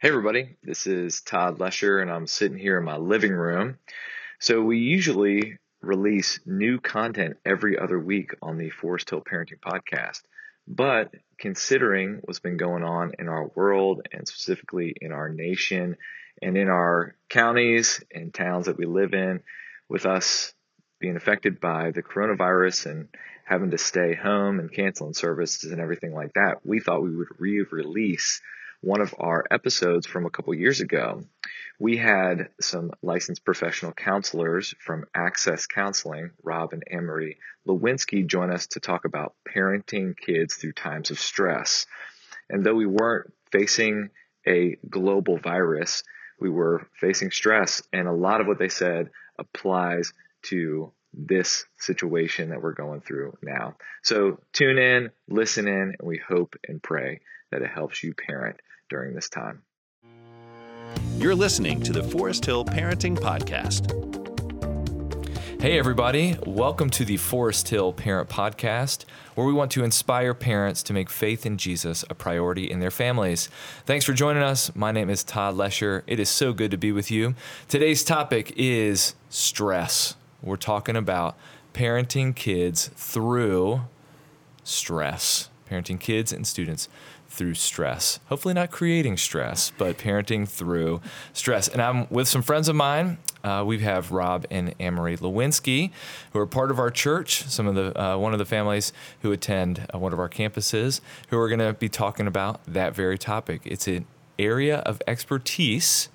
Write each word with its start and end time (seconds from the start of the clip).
Hey, 0.00 0.10
everybody, 0.10 0.56
this 0.62 0.86
is 0.86 1.22
Todd 1.22 1.58
Lesher, 1.58 1.98
and 1.98 2.08
I'm 2.08 2.28
sitting 2.28 2.56
here 2.56 2.78
in 2.78 2.84
my 2.84 2.98
living 2.98 3.32
room. 3.32 3.78
So, 4.38 4.62
we 4.62 4.78
usually 4.78 5.58
release 5.80 6.38
new 6.46 6.78
content 6.78 7.36
every 7.44 7.76
other 7.76 7.98
week 7.98 8.30
on 8.40 8.58
the 8.58 8.70
Forest 8.70 9.10
Hill 9.10 9.22
Parenting 9.22 9.58
Podcast. 9.58 10.22
But 10.68 11.12
considering 11.36 12.20
what's 12.22 12.38
been 12.38 12.58
going 12.58 12.84
on 12.84 13.14
in 13.18 13.26
our 13.26 13.48
world 13.56 14.02
and 14.12 14.28
specifically 14.28 14.94
in 15.00 15.10
our 15.10 15.28
nation 15.28 15.96
and 16.40 16.56
in 16.56 16.68
our 16.68 17.16
counties 17.28 18.00
and 18.14 18.32
towns 18.32 18.66
that 18.66 18.78
we 18.78 18.86
live 18.86 19.14
in, 19.14 19.40
with 19.88 20.06
us 20.06 20.54
being 21.00 21.16
affected 21.16 21.58
by 21.58 21.90
the 21.90 22.04
coronavirus 22.04 22.86
and 22.86 23.08
having 23.44 23.72
to 23.72 23.78
stay 23.78 24.14
home 24.14 24.60
and 24.60 24.72
canceling 24.72 25.14
services 25.14 25.72
and 25.72 25.80
everything 25.80 26.14
like 26.14 26.34
that, 26.34 26.64
we 26.64 26.78
thought 26.78 27.02
we 27.02 27.16
would 27.16 27.40
re 27.40 27.64
release 27.72 28.40
one 28.80 29.00
of 29.00 29.14
our 29.18 29.44
episodes 29.50 30.06
from 30.06 30.26
a 30.26 30.30
couple 30.30 30.54
years 30.54 30.80
ago, 30.80 31.24
we 31.80 31.96
had 31.96 32.48
some 32.60 32.92
licensed 33.02 33.44
professional 33.44 33.92
counselors 33.92 34.74
from 34.80 35.04
Access 35.14 35.66
Counseling, 35.66 36.30
Rob 36.42 36.72
and 36.72 36.82
Anne-Marie 36.90 37.38
Lewinsky, 37.66 38.26
join 38.26 38.52
us 38.52 38.68
to 38.68 38.80
talk 38.80 39.04
about 39.04 39.34
parenting 39.48 40.16
kids 40.16 40.54
through 40.54 40.72
times 40.72 41.10
of 41.10 41.18
stress. 41.18 41.86
And 42.48 42.64
though 42.64 42.74
we 42.74 42.86
weren't 42.86 43.32
facing 43.52 44.10
a 44.46 44.76
global 44.88 45.38
virus, 45.38 46.02
we 46.40 46.48
were 46.48 46.86
facing 47.00 47.30
stress, 47.30 47.82
and 47.92 48.06
a 48.06 48.12
lot 48.12 48.40
of 48.40 48.46
what 48.46 48.58
they 48.58 48.68
said 48.68 49.10
applies 49.38 50.12
to 50.42 50.92
this 51.18 51.64
situation 51.78 52.50
that 52.50 52.62
we're 52.62 52.72
going 52.72 53.00
through 53.00 53.36
now. 53.42 53.74
So 54.02 54.38
tune 54.52 54.78
in, 54.78 55.10
listen 55.28 55.66
in, 55.66 55.96
and 55.98 56.08
we 56.08 56.18
hope 56.18 56.54
and 56.68 56.80
pray 56.80 57.20
that 57.50 57.60
it 57.60 57.70
helps 57.70 58.04
you 58.04 58.14
parent 58.14 58.60
during 58.88 59.14
this 59.14 59.28
time. 59.28 59.62
You're 61.16 61.34
listening 61.34 61.82
to 61.82 61.92
the 61.92 62.04
Forest 62.04 62.46
Hill 62.46 62.64
Parenting 62.64 63.18
Podcast. 63.18 63.92
Hey, 65.60 65.76
everybody. 65.76 66.36
Welcome 66.46 66.88
to 66.90 67.04
the 67.04 67.16
Forest 67.16 67.68
Hill 67.68 67.92
Parent 67.92 68.28
Podcast, 68.28 69.04
where 69.34 69.44
we 69.44 69.52
want 69.52 69.72
to 69.72 69.82
inspire 69.82 70.32
parents 70.32 70.84
to 70.84 70.92
make 70.92 71.10
faith 71.10 71.44
in 71.44 71.58
Jesus 71.58 72.04
a 72.08 72.14
priority 72.14 72.70
in 72.70 72.78
their 72.78 72.92
families. 72.92 73.48
Thanks 73.84 74.04
for 74.04 74.12
joining 74.12 74.44
us. 74.44 74.72
My 74.76 74.92
name 74.92 75.10
is 75.10 75.24
Todd 75.24 75.56
Lesher. 75.56 76.04
It 76.06 76.20
is 76.20 76.28
so 76.28 76.52
good 76.52 76.70
to 76.70 76.76
be 76.76 76.92
with 76.92 77.10
you. 77.10 77.34
Today's 77.66 78.04
topic 78.04 78.52
is 78.56 79.16
stress. 79.30 80.14
We're 80.42 80.56
talking 80.56 80.96
about 80.96 81.36
parenting 81.74 82.34
kids 82.34 82.90
through 82.94 83.82
stress, 84.62 85.48
parenting 85.68 85.98
kids 85.98 86.32
and 86.32 86.46
students 86.46 86.88
through 87.28 87.54
stress. 87.54 88.20
Hopefully, 88.26 88.54
not 88.54 88.70
creating 88.70 89.16
stress, 89.16 89.72
but 89.76 89.98
parenting 89.98 90.48
through 90.48 91.00
stress. 91.32 91.68
And 91.68 91.82
I'm 91.82 92.08
with 92.08 92.28
some 92.28 92.42
friends 92.42 92.68
of 92.68 92.76
mine. 92.76 93.18
Uh, 93.44 93.64
we 93.66 93.78
have 93.80 94.10
Rob 94.12 94.46
and 94.50 94.74
Anne-Marie 94.78 95.16
Lewinsky, 95.18 95.90
who 96.32 96.38
are 96.38 96.46
part 96.46 96.70
of 96.70 96.78
our 96.78 96.90
church. 96.90 97.44
Some 97.44 97.66
of 97.66 97.74
the 97.74 98.00
uh, 98.00 98.16
one 98.16 98.32
of 98.32 98.38
the 98.38 98.44
families 98.44 98.92
who 99.22 99.32
attend 99.32 99.86
uh, 99.92 99.98
one 99.98 100.12
of 100.12 100.18
our 100.18 100.28
campuses, 100.28 101.00
who 101.28 101.38
are 101.38 101.48
going 101.48 101.60
to 101.60 101.74
be 101.74 101.88
talking 101.88 102.26
about 102.26 102.60
that 102.64 102.94
very 102.94 103.18
topic. 103.18 103.62
It's 103.64 103.86
an 103.86 104.06
area 104.38 104.78
of 104.78 105.02
expertise 105.06 106.08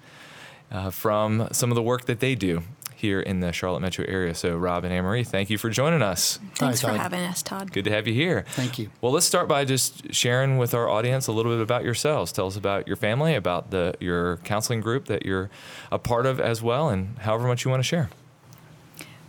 uh, 0.72 0.90
from 0.90 1.48
some 1.52 1.72
of 1.72 1.76
the 1.76 1.84
work 1.84 2.06
that 2.06 2.20
they 2.20 2.36
do 2.36 2.64
here 3.04 3.20
in 3.20 3.42
the 3.42 3.52
Charlotte 3.52 3.82
metro 3.82 4.06
area. 4.08 4.34
So, 4.34 4.58
Rob 4.58 4.86
and 4.86 4.94
Anne-Marie, 4.94 5.26
thank 5.26 5.50
you 5.50 5.58
for 5.58 5.70
joining 5.70 6.02
us. 6.02 6.40
Thanks 6.56 6.82
Hi, 6.82 6.94
for 6.94 6.98
having 6.98 7.20
us, 7.20 7.44
Todd. 7.44 7.72
Good 7.72 7.84
to 7.84 7.92
have 7.92 8.08
you 8.08 8.14
here. 8.14 8.46
Thank 8.54 8.80
you. 8.80 8.90
Well, 9.02 9.12
let's 9.12 9.26
start 9.26 9.50
by 9.50 9.66
just 9.66 10.14
sharing 10.14 10.58
with 10.58 10.74
our 10.74 10.90
audience 10.90 11.28
a 11.28 11.34
little 11.34 11.52
bit 11.52 11.62
about 11.62 11.84
yourselves. 11.84 12.32
Tell 12.32 12.48
us 12.48 12.56
about 12.56 12.88
your 12.88 12.96
family, 12.96 13.36
about 13.36 13.72
the 13.72 13.94
your 14.00 14.38
counseling 14.38 14.80
group 14.80 15.06
that 15.06 15.26
you're 15.26 15.50
a 15.92 16.00
part 16.00 16.26
of 16.26 16.40
as 16.40 16.64
well, 16.64 16.88
and 16.88 17.20
however 17.20 17.48
much 17.48 17.66
you 17.66 17.72
want 17.72 17.84
to 17.84 17.88
share. 17.88 18.10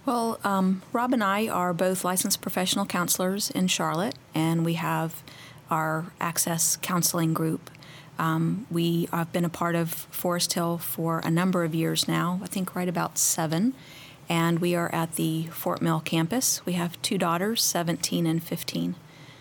Well, 0.07 0.39
um, 0.45 0.83
Rob 0.93 1.13
and 1.13 1.25
I 1.25 1.49
are 1.49 1.73
both 1.75 2.05
licensed 2.05 2.41
professional 2.41 2.87
counselors 2.87 3.51
in 3.51 3.67
Charlotte, 3.67 4.15
and 4.35 4.65
we 4.65 4.75
have 4.75 5.23
our 5.71 6.13
Access 6.21 6.77
Counseling 6.77 7.35
Group 7.35 7.71
um, 8.19 8.67
we 8.71 9.09
have 9.13 9.33
been 9.33 9.45
a 9.45 9.51
part 9.51 9.75
of 9.75 9.91
Forest 9.91 10.53
Hill 10.55 10.79
for 10.79 11.21
a 11.21 11.31
number 11.31 11.65
of 11.65 11.75
years 11.75 12.07
now, 12.07 12.41
I 12.43 12.47
think 12.47 12.75
right 12.75 12.89
about 12.89 13.19
seven. 13.19 13.75
And 14.29 14.59
we 14.59 14.75
are 14.75 14.93
at 14.95 15.17
the 15.17 15.47
Fort 15.47 15.83
Mill 15.83 16.01
campus. 16.01 16.65
We 16.65 16.75
have 16.75 17.01
two 17.03 17.19
daughters, 17.19 17.63
17 17.63 18.27
and 18.27 18.43
15. 18.43 18.95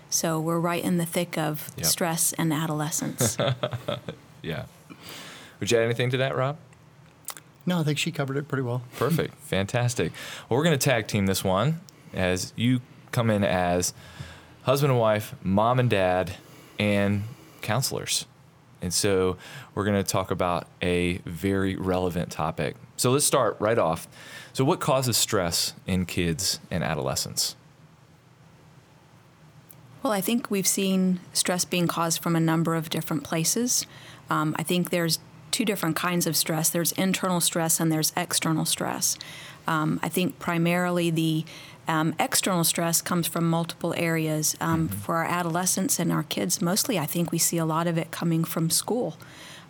So 0.09 0.39
we're 0.39 0.59
right 0.59 0.83
in 0.83 0.97
the 0.97 1.06
thick 1.06 1.38
of 1.38 1.72
yep. 1.78 1.85
stress 1.85 2.33
and 2.33 2.53
adolescence. 2.53 3.38
yeah. 4.41 4.66
Would 5.59 5.72
you 5.72 5.78
add 5.78 5.85
anything 5.85 6.09
to 6.12 6.17
that, 6.17 6.35
Rob? 6.35 6.57
No, 7.66 7.79
I 7.79 7.83
think 7.83 7.97
she 7.97 8.12
covered 8.12 8.38
it 8.38 8.47
pretty 8.47 8.63
well. 8.63 8.83
Perfect. 8.97 9.33
Fantastic. 9.45 10.12
Well, 10.50 10.57
we're 10.57 10.66
going 10.66 10.78
to 10.78 10.83
tag 10.83 11.07
team 11.07 11.25
this 11.25 11.44
one 11.44 11.79
as 12.13 12.53
you 12.56 12.81
come 13.12 13.29
in 13.29 13.44
as 13.44 13.94
husband 14.63 14.91
and 14.91 15.00
wife, 15.00 15.33
mom 15.41 15.79
and 15.79 15.89
dad, 15.89 16.33
and 16.78 17.23
counselors. 17.62 18.25
And 18.83 18.94
so 18.94 19.38
we're 19.73 19.85
going 19.85 20.03
to 20.03 20.07
talk 20.07 20.29
about 20.29 20.67
a 20.81 21.19
very 21.25 21.75
relevant 21.75 22.31
topic. 22.31 22.75
So 22.97 23.11
let's 23.11 23.25
start 23.25 23.55
right 23.59 23.79
off. 23.79 24.07
So, 24.51 24.63
what 24.63 24.79
causes 24.79 25.17
stress 25.17 25.73
in 25.88 26.05
kids 26.05 26.59
and 26.69 26.83
adolescents? 26.83 27.55
Well, 30.03 30.13
I 30.13 30.19
think 30.19 30.51
we've 30.51 30.67
seen 30.67 31.21
stress 31.31 31.63
being 31.63 31.88
caused 31.88 32.21
from 32.21 32.35
a 32.35 32.39
number 32.39 32.75
of 32.75 32.89
different 32.89 33.23
places. 33.23 33.88
Um, 34.29 34.53
I 34.59 34.63
think 34.63 34.89
there's 34.89 35.17
two 35.50 35.63
different 35.63 35.95
kinds 35.95 36.27
of 36.27 36.35
stress 36.35 36.69
there's 36.69 36.91
internal 36.94 37.39
stress 37.39 37.79
and 37.79 37.91
there's 37.91 38.11
external 38.17 38.65
stress. 38.65 39.17
Um, 39.65 40.00
I 40.03 40.09
think 40.09 40.39
primarily 40.39 41.09
the 41.09 41.45
um, 41.88 42.16
external 42.19 42.63
stress 42.63 43.01
comes 43.01 43.27
from 43.27 43.49
multiple 43.49 43.94
areas. 43.97 44.55
Um, 44.61 44.88
mm-hmm. 44.88 44.97
For 44.99 45.17
our 45.17 45.25
adolescents 45.25 45.99
and 45.99 46.11
our 46.11 46.23
kids, 46.23 46.61
mostly, 46.61 46.97
I 46.97 47.05
think 47.05 47.31
we 47.31 47.38
see 47.38 47.57
a 47.57 47.66
lot 47.66 47.88
of 47.88 47.97
it 47.97 48.11
coming 48.11 48.44
from 48.44 48.69
school. 48.69 49.17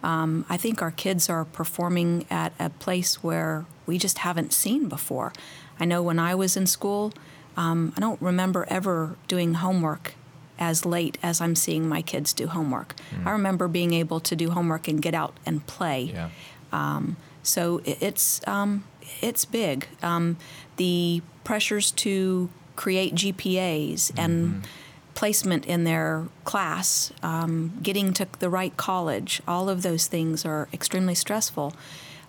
Um, 0.03 0.46
I 0.50 0.57
think 0.57 0.81
our 0.81 0.91
kids 0.91 1.29
are 1.29 1.46
performing 1.46 2.25
at 2.29 2.53
a 2.59 2.69
place 2.69 3.24
where 3.24 3.66
we 3.85 3.97
just 3.97 4.19
haven't 4.19 4.53
seen 4.53 4.90
before. 4.90 5.34
I 5.79 5.85
know 5.85 6.03
when 6.03 6.19
I 6.19 6.35
was 6.35 6.57
in 6.57 6.68
school, 6.68 7.13
um, 7.56 7.94
I 7.96 8.00
don't 8.00 8.22
remember 8.22 8.66
ever 8.69 9.16
doing 9.28 9.56
homework 9.56 10.13
as 10.59 10.85
late 10.85 11.18
as 11.24 11.41
I'm 11.41 11.56
seeing 11.56 11.88
my 11.88 12.01
kids 12.01 12.34
do 12.34 12.47
homework. 12.47 12.95
Mm. 13.12 13.25
I 13.25 13.31
remember 13.31 13.68
being 13.68 13.94
able 13.94 14.19
to 14.22 14.35
do 14.35 14.51
homework 14.51 14.88
and 14.88 15.01
get 15.01 15.13
out 15.13 15.34
and 15.45 15.66
play. 15.66 16.12
Yeah. 16.13 16.30
Um, 16.72 17.18
so 17.41 17.81
it's 17.85 18.45
um, 18.47 18.84
it's 19.22 19.46
big. 19.46 19.88
Um, 20.02 20.38
the 20.78 21.22
pressures 21.44 21.91
to 21.91 22.50
create 22.75 23.16
GPAs 23.16 24.12
mm-hmm. 24.12 24.19
and 24.19 24.68
placement 25.14 25.66
in 25.66 25.84
their 25.84 26.28
class, 26.44 27.12
um, 27.22 27.78
getting 27.81 28.13
to 28.13 28.28
the 28.40 28.50
right 28.50 28.75
college, 28.78 29.42
all 29.47 29.69
of 29.69 29.81
those 29.81 30.08
things 30.08 30.46
are 30.46 30.68
extremely 30.74 31.16
stressful. 31.16 31.74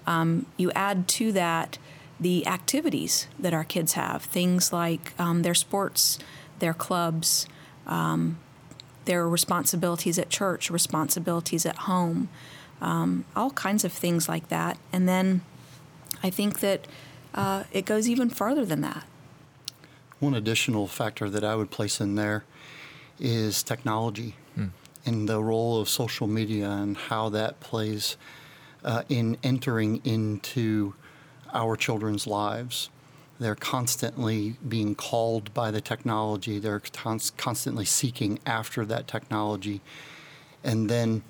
Um, 0.07 0.47
you 0.57 0.71
add 0.73 1.09
to 1.09 1.33
that 1.33 1.79
the 2.21 2.47
activities 2.47 3.27
that 3.39 3.55
our 3.55 3.65
kids 3.65 3.95
have, 3.95 4.23
things 4.23 4.73
like 4.73 5.19
um, 5.19 5.43
their 5.43 5.55
sports, 5.55 6.19
their 6.59 6.75
clubs, 6.75 7.47
um, 7.87 8.39
their 9.05 9.29
responsibilities 9.29 10.19
at 10.19 10.31
church, 10.31 10.71
responsibilities 10.71 11.67
at 11.67 11.77
home, 11.79 12.29
um, 12.81 13.25
all 13.35 13.51
kinds 13.51 13.85
of 13.85 13.93
things 13.93 14.29
like 14.29 14.49
that. 14.49 14.79
And 14.93 15.09
then 15.09 15.43
I 16.25 16.31
think 16.31 16.61
that 16.61 16.87
uh, 17.35 17.65
it 17.71 17.85
goes 17.85 18.09
even 18.09 18.31
further 18.31 18.65
than 18.65 18.81
that. 18.81 19.05
One 20.21 20.35
additional 20.35 20.89
factor 20.89 21.29
that 21.29 21.45
I 21.45 21.55
would 21.55 21.71
place 21.71 22.01
in 22.01 22.15
there 22.15 22.45
is 23.21 23.63
technology 23.63 24.35
hmm. 24.55 24.69
and 25.05 25.29
the 25.29 25.43
role 25.43 25.79
of 25.79 25.89
social 25.91 26.27
media 26.27 26.71
and 26.71 26.97
how 26.97 27.29
that 27.29 27.61
plays 27.61 28.17
uh, 28.85 29.03
in 29.11 29.37
entering 29.43 30.01
into 30.03 30.95
our 31.53 31.77
children's 31.77 32.27
lives. 32.27 32.89
They're 33.39 33.55
constantly 33.55 34.57
being 34.67 34.95
called 34.95 35.53
by 35.53 35.71
the 35.71 35.83
technology, 35.83 36.59
they're 36.59 36.81
constantly 36.81 37.85
seeking 37.85 38.39
after 38.47 38.87
that 38.87 39.07
technology. 39.07 39.83
And 40.63 40.89
then 40.89 41.23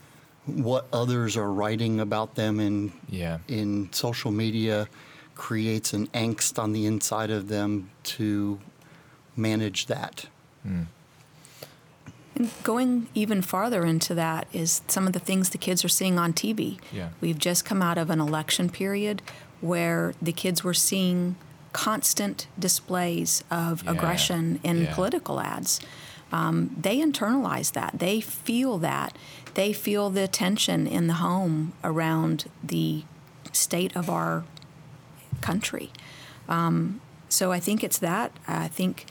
what 0.46 0.86
others 0.92 1.36
are 1.36 1.50
writing 1.50 2.00
about 2.00 2.34
them 2.34 2.60
in, 2.60 2.92
yeah. 3.08 3.38
in 3.48 3.92
social 3.92 4.30
media 4.30 4.88
creates 5.34 5.92
an 5.92 6.06
angst 6.08 6.58
on 6.58 6.72
the 6.72 6.86
inside 6.86 7.30
of 7.30 7.48
them 7.48 7.90
to 8.02 8.60
manage 9.36 9.86
that. 9.86 10.26
Mm. 10.66 10.86
And 12.36 12.50
going 12.62 13.08
even 13.14 13.42
farther 13.42 13.84
into 13.84 14.14
that 14.14 14.48
is 14.52 14.82
some 14.88 15.06
of 15.06 15.12
the 15.12 15.18
things 15.18 15.50
the 15.50 15.58
kids 15.58 15.84
are 15.84 15.88
seeing 15.88 16.18
on 16.18 16.32
TV. 16.32 16.78
Yeah. 16.92 17.10
We've 17.20 17.38
just 17.38 17.64
come 17.64 17.80
out 17.80 17.96
of 17.96 18.10
an 18.10 18.20
election 18.20 18.68
period 18.70 19.22
where 19.60 20.14
the 20.20 20.32
kids 20.32 20.64
were 20.64 20.74
seeing 20.74 21.36
constant 21.72 22.46
displays 22.58 23.44
of 23.50 23.82
yeah. 23.84 23.92
aggression 23.92 24.60
in 24.62 24.82
yeah. 24.82 24.94
political 24.94 25.40
ads. 25.40 25.80
um, 26.32 26.74
they 26.80 26.98
internalize 26.98 27.72
that. 27.72 27.98
They 27.98 28.20
feel 28.20 28.78
that. 28.78 29.16
They 29.54 29.72
feel 29.72 30.10
the 30.10 30.28
tension 30.28 30.86
in 30.86 31.06
the 31.06 31.14
home 31.14 31.72
around 31.82 32.50
the 32.62 33.04
state 33.52 33.94
of 33.96 34.10
our 34.10 34.44
country. 35.40 35.90
Um, 36.48 37.00
so 37.28 37.52
I 37.52 37.60
think 37.60 37.82
it's 37.82 37.98
that. 37.98 38.32
I 38.46 38.68
think 38.68 39.06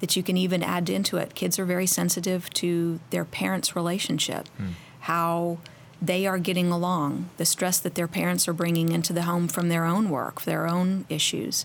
that 0.00 0.16
you 0.16 0.22
can 0.22 0.36
even 0.36 0.62
add 0.62 0.90
into 0.90 1.16
it. 1.16 1.34
Kids 1.34 1.58
are 1.58 1.64
very 1.64 1.86
sensitive 1.86 2.50
to 2.50 3.00
their 3.10 3.24
parents' 3.24 3.74
relationship, 3.74 4.48
mm. 4.60 4.72
how 5.00 5.58
they 6.00 6.26
are 6.26 6.38
getting 6.38 6.70
along, 6.70 7.30
the 7.38 7.46
stress 7.46 7.78
that 7.80 7.94
their 7.94 8.08
parents 8.08 8.46
are 8.46 8.52
bringing 8.52 8.92
into 8.92 9.12
the 9.12 9.22
home 9.22 9.48
from 9.48 9.68
their 9.68 9.84
own 9.84 10.10
work, 10.10 10.42
their 10.42 10.66
own 10.66 11.06
issues. 11.08 11.64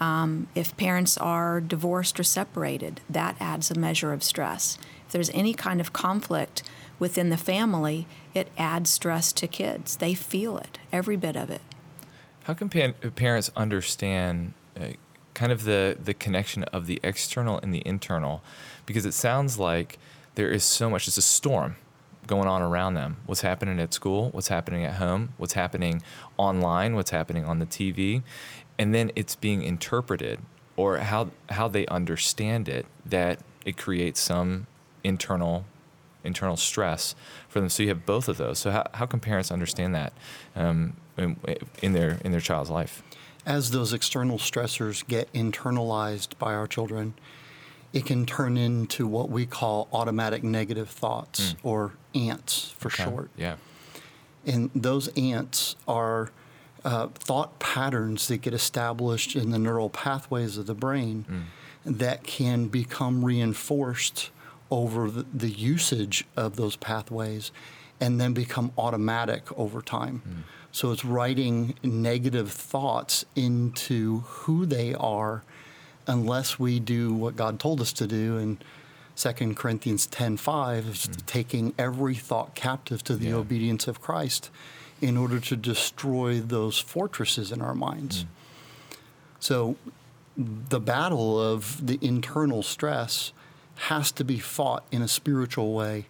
Um, 0.00 0.48
if 0.54 0.76
parents 0.76 1.16
are 1.16 1.60
divorced 1.60 2.18
or 2.20 2.24
separated, 2.24 3.00
that 3.08 3.36
adds 3.40 3.70
a 3.70 3.74
measure 3.74 4.12
of 4.12 4.22
stress. 4.22 4.76
If 5.06 5.12
there's 5.12 5.30
any 5.30 5.54
kind 5.54 5.80
of 5.80 5.92
conflict 5.92 6.62
within 7.02 7.30
the 7.30 7.36
family, 7.36 8.06
it 8.32 8.46
adds 8.56 8.88
stress 8.88 9.32
to 9.32 9.48
kids. 9.48 9.96
They 9.96 10.14
feel 10.14 10.56
it, 10.56 10.78
every 10.92 11.16
bit 11.16 11.34
of 11.34 11.50
it. 11.50 11.60
How 12.44 12.54
can 12.54 12.68
pa- 12.68 12.92
parents 13.16 13.50
understand 13.56 14.52
uh, 14.80 14.90
kind 15.34 15.50
of 15.50 15.64
the, 15.64 15.96
the 16.00 16.14
connection 16.14 16.62
of 16.62 16.86
the 16.86 17.00
external 17.02 17.58
and 17.58 17.74
the 17.74 17.82
internal? 17.84 18.40
Because 18.86 19.04
it 19.04 19.14
sounds 19.14 19.58
like 19.58 19.98
there 20.36 20.48
is 20.48 20.62
so 20.62 20.88
much, 20.88 21.08
it's 21.08 21.16
a 21.16 21.22
storm 21.22 21.74
going 22.28 22.46
on 22.46 22.62
around 22.62 22.94
them. 22.94 23.16
What's 23.26 23.40
happening 23.40 23.80
at 23.80 23.92
school, 23.92 24.30
what's 24.30 24.46
happening 24.46 24.84
at 24.84 24.94
home, 24.94 25.34
what's 25.38 25.54
happening 25.54 26.02
online, 26.36 26.94
what's 26.94 27.10
happening 27.10 27.44
on 27.44 27.58
the 27.58 27.66
TV. 27.66 28.22
And 28.78 28.94
then 28.94 29.10
it's 29.16 29.34
being 29.34 29.64
interpreted 29.64 30.38
or 30.76 30.98
how, 30.98 31.32
how 31.48 31.66
they 31.66 31.84
understand 31.86 32.68
it 32.68 32.86
that 33.04 33.40
it 33.64 33.76
creates 33.76 34.20
some 34.20 34.68
internal 35.02 35.64
internal 36.24 36.56
stress 36.56 37.14
for 37.48 37.60
them. 37.60 37.68
So 37.68 37.82
you 37.82 37.88
have 37.90 38.06
both 38.06 38.28
of 38.28 38.36
those. 38.36 38.58
So 38.58 38.70
how, 38.70 38.86
how 38.94 39.06
can 39.06 39.20
parents 39.20 39.50
understand 39.50 39.94
that 39.94 40.12
um, 40.56 40.94
in, 41.16 41.36
in, 41.82 41.92
their 41.92 42.18
in 42.24 42.32
their 42.32 42.40
child's 42.40 42.70
life? 42.70 43.02
As 43.44 43.72
those 43.72 43.92
external 43.92 44.38
stressors 44.38 45.06
get 45.06 45.32
internalized 45.32 46.38
by 46.38 46.54
our 46.54 46.66
children, 46.66 47.14
it 47.92 48.06
can 48.06 48.24
turn 48.24 48.56
into 48.56 49.06
what 49.06 49.28
we 49.28 49.46
call 49.46 49.88
automatic 49.92 50.42
negative 50.42 50.88
thoughts 50.88 51.54
mm. 51.54 51.56
or 51.62 51.92
ants 52.14 52.74
for 52.78 52.88
okay. 52.88 53.04
short. 53.04 53.30
Yeah. 53.36 53.56
And 54.46 54.70
those 54.74 55.08
ants 55.08 55.76
are 55.86 56.30
uh, 56.84 57.08
thought 57.08 57.58
patterns 57.58 58.28
that 58.28 58.38
get 58.38 58.54
established 58.54 59.36
in 59.36 59.50
the 59.50 59.58
neural 59.58 59.90
pathways 59.90 60.56
of 60.56 60.66
the 60.66 60.74
brain 60.74 61.24
mm. 61.28 61.42
that 61.84 62.24
can 62.24 62.66
become 62.66 63.24
reinforced 63.24 64.30
over 64.72 65.10
the, 65.10 65.26
the, 65.34 65.50
usage 65.50 66.24
of 66.34 66.56
those 66.56 66.76
pathways 66.76 67.52
and 68.00 68.18
then 68.18 68.32
become 68.32 68.72
automatic 68.78 69.42
over 69.58 69.82
time. 69.82 70.22
Mm. 70.26 70.42
So 70.72 70.90
it's 70.92 71.04
writing 71.04 71.74
negative 71.82 72.50
thoughts 72.50 73.26
into 73.36 74.20
who 74.20 74.64
they 74.64 74.94
are 74.94 75.42
unless 76.06 76.58
we 76.58 76.80
do 76.80 77.12
what 77.12 77.36
God 77.36 77.60
told 77.60 77.82
us 77.82 77.92
to 77.92 78.06
do 78.06 78.38
in 78.38 78.58
2 79.14 79.54
Corinthians 79.54 80.06
10:5 80.06 80.88
is 80.88 81.06
mm. 81.06 81.26
taking 81.26 81.74
every 81.78 82.14
thought 82.14 82.54
captive 82.54 83.04
to 83.04 83.14
the 83.14 83.28
yeah. 83.28 83.34
obedience 83.34 83.86
of 83.86 84.00
Christ 84.00 84.50
in 85.02 85.18
order 85.18 85.38
to 85.38 85.54
destroy 85.54 86.40
those 86.40 86.78
fortresses 86.78 87.52
in 87.52 87.60
our 87.60 87.74
minds. 87.74 88.24
Mm. 88.24 88.26
So 89.38 89.76
the 90.36 90.80
battle 90.80 91.38
of 91.38 91.86
the 91.86 91.98
internal 92.00 92.62
stress 92.62 93.32
has 93.76 94.12
to 94.12 94.24
be 94.24 94.38
fought 94.38 94.84
in 94.90 95.02
a 95.02 95.08
spiritual 95.08 95.72
way, 95.74 96.06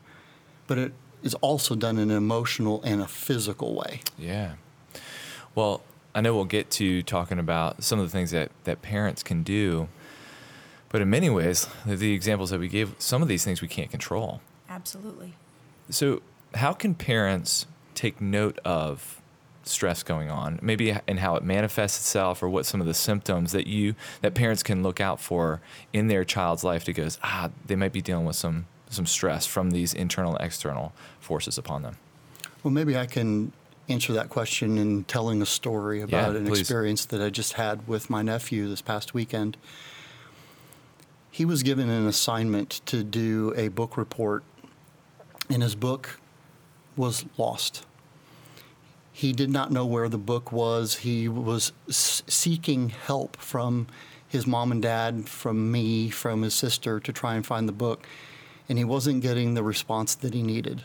but 0.67 0.79
it 0.79 0.93
is 1.23 1.35
also 1.37 1.75
done 1.75 1.99
in 1.99 2.11
an 2.11 2.17
emotional 2.17 2.83
and 2.83 3.01
a 3.01 3.07
physical 3.07 3.75
way. 3.75 4.01
Yeah. 4.19 4.55
Well, 5.55 5.83
I 6.15 6.21
know 6.21 6.35
we'll 6.35 6.45
get 6.45 6.71
to 6.73 7.03
talking 7.03 7.39
about 7.39 7.83
some 7.83 7.99
of 7.99 8.05
the 8.05 8.11
things 8.11 8.33
that, 8.33 8.51
that 8.65 8.83
parents 8.83 9.23
can 9.23 9.43
do, 9.43 9.89
but 10.89 11.01
in 11.01 11.09
many 11.09 11.31
ways, 11.31 11.69
the 11.87 12.13
examples 12.13 12.51
that 12.51 12.61
we 12.61 12.69
gave, 12.69 12.95
some 12.99 13.23
of 13.23 13.29
these 13.29 13.45
things 13.45 13.63
we 13.63 13.69
can't 13.69 13.91
control. 13.91 14.41
Absolutely. 14.69 15.35
So, 15.89 16.23
how 16.55 16.75
can 16.75 16.95
parents 16.95 17.67
take 17.95 18.21
note 18.21 18.59
of 18.65 19.22
stress 19.65 20.03
going 20.03 20.31
on, 20.31 20.59
maybe 20.63 20.97
and 21.07 21.19
how 21.19 21.37
it 21.37 21.43
manifests 21.43 21.99
itself, 21.99 22.43
or 22.43 22.49
what 22.49 22.67
some 22.67 22.81
of 22.81 22.87
the 22.87 22.95
symptoms 22.95 23.53
that 23.53 23.67
you 23.67 23.95
that 24.21 24.35
parents 24.35 24.63
can 24.63 24.83
look 24.83 25.01
out 25.01 25.21
for 25.21 25.61
in 25.93 26.09
their 26.09 26.25
child's 26.25 26.65
life 26.65 26.85
to 26.85 26.93
goes 26.93 27.19
ah, 27.23 27.51
they 27.67 27.77
might 27.77 27.93
be 27.93 28.03
dealing 28.03 28.25
with 28.25 28.37
some 28.37 28.67
some 28.89 29.07
stress 29.07 29.47
from 29.47 29.71
these 29.71 29.95
internal 29.95 30.37
external 30.37 30.93
forces 31.21 31.59
upon 31.59 31.83
them. 31.83 31.97
Well, 32.63 32.73
maybe 32.73 32.97
I 32.97 33.07
can 33.07 33.53
answer 33.89 34.13
that 34.13 34.29
question 34.29 34.79
in 34.79 35.05
telling 35.05 35.43
a 35.43 35.47
story 35.47 36.03
about 36.03 36.33
yeah, 36.33 36.39
an 36.39 36.47
please. 36.47 36.61
experience 36.61 37.05
that 37.07 37.21
I 37.21 37.31
just 37.31 37.55
had 37.55 37.87
with 37.89 38.11
my 38.11 38.23
nephew 38.23 38.69
this 38.69 38.83
past 38.83 39.15
weekend. 39.15 39.57
He 41.31 41.45
was 41.45 41.63
given 41.63 41.89
an 41.89 42.07
assignment 42.07 42.83
to 42.87 43.03
do 43.03 43.55
a 43.57 43.69
book 43.69 43.97
report, 43.97 44.45
and 45.49 45.63
his 45.63 45.75
book 45.75 46.21
was 46.97 47.25
lost. 47.39 47.87
He 49.13 49.33
did 49.33 49.51
not 49.51 49.71
know 49.71 49.85
where 49.85 50.09
the 50.09 50.19
book 50.19 50.53
was. 50.53 50.97
He 50.97 51.29
was 51.29 51.73
seeking 51.89 52.89
help 52.89 53.37
from 53.37 53.87
his 54.27 54.47
mom 54.47 54.73
and 54.73 54.81
dad, 54.81 55.29
from 55.29 55.71
me, 55.71 56.09
from 56.09 56.41
his 56.41 56.55
sister 56.55 56.99
to 56.99 57.13
try 57.13 57.35
and 57.35 57.45
find 57.45 57.69
the 57.69 57.73
book, 57.73 58.07
and 58.69 58.79
he 58.79 58.85
wasn't 58.85 59.21
getting 59.21 59.53
the 59.53 59.63
response 59.63 60.15
that 60.15 60.33
he 60.33 60.43
needed. 60.43 60.83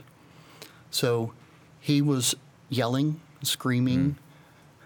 So 0.91 1.31
he 1.79 2.01
was 2.01 2.35
yelling, 2.67 3.21
screaming, 3.43 4.17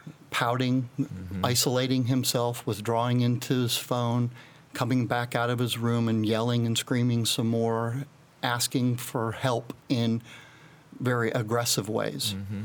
mm. 0.05 0.11
pouting, 0.29 0.89
mm-hmm. 0.99 1.43
isolating 1.43 2.05
himself, 2.05 2.65
withdrawing 2.67 3.21
into 3.21 3.63
his 3.63 3.77
phone, 3.77 4.29
coming 4.73 5.07
back 5.07 5.35
out 5.35 5.49
of 5.49 5.57
his 5.57 5.79
room 5.79 6.07
and 6.07 6.23
yelling 6.23 6.67
and 6.67 6.77
screaming 6.77 7.25
some 7.25 7.47
more, 7.47 8.05
asking 8.43 8.97
for 8.97 9.31
help 9.31 9.73
in 9.89 10.21
very 10.99 11.31
aggressive 11.31 11.89
ways. 11.89 12.35
Mm-hmm. 12.37 12.61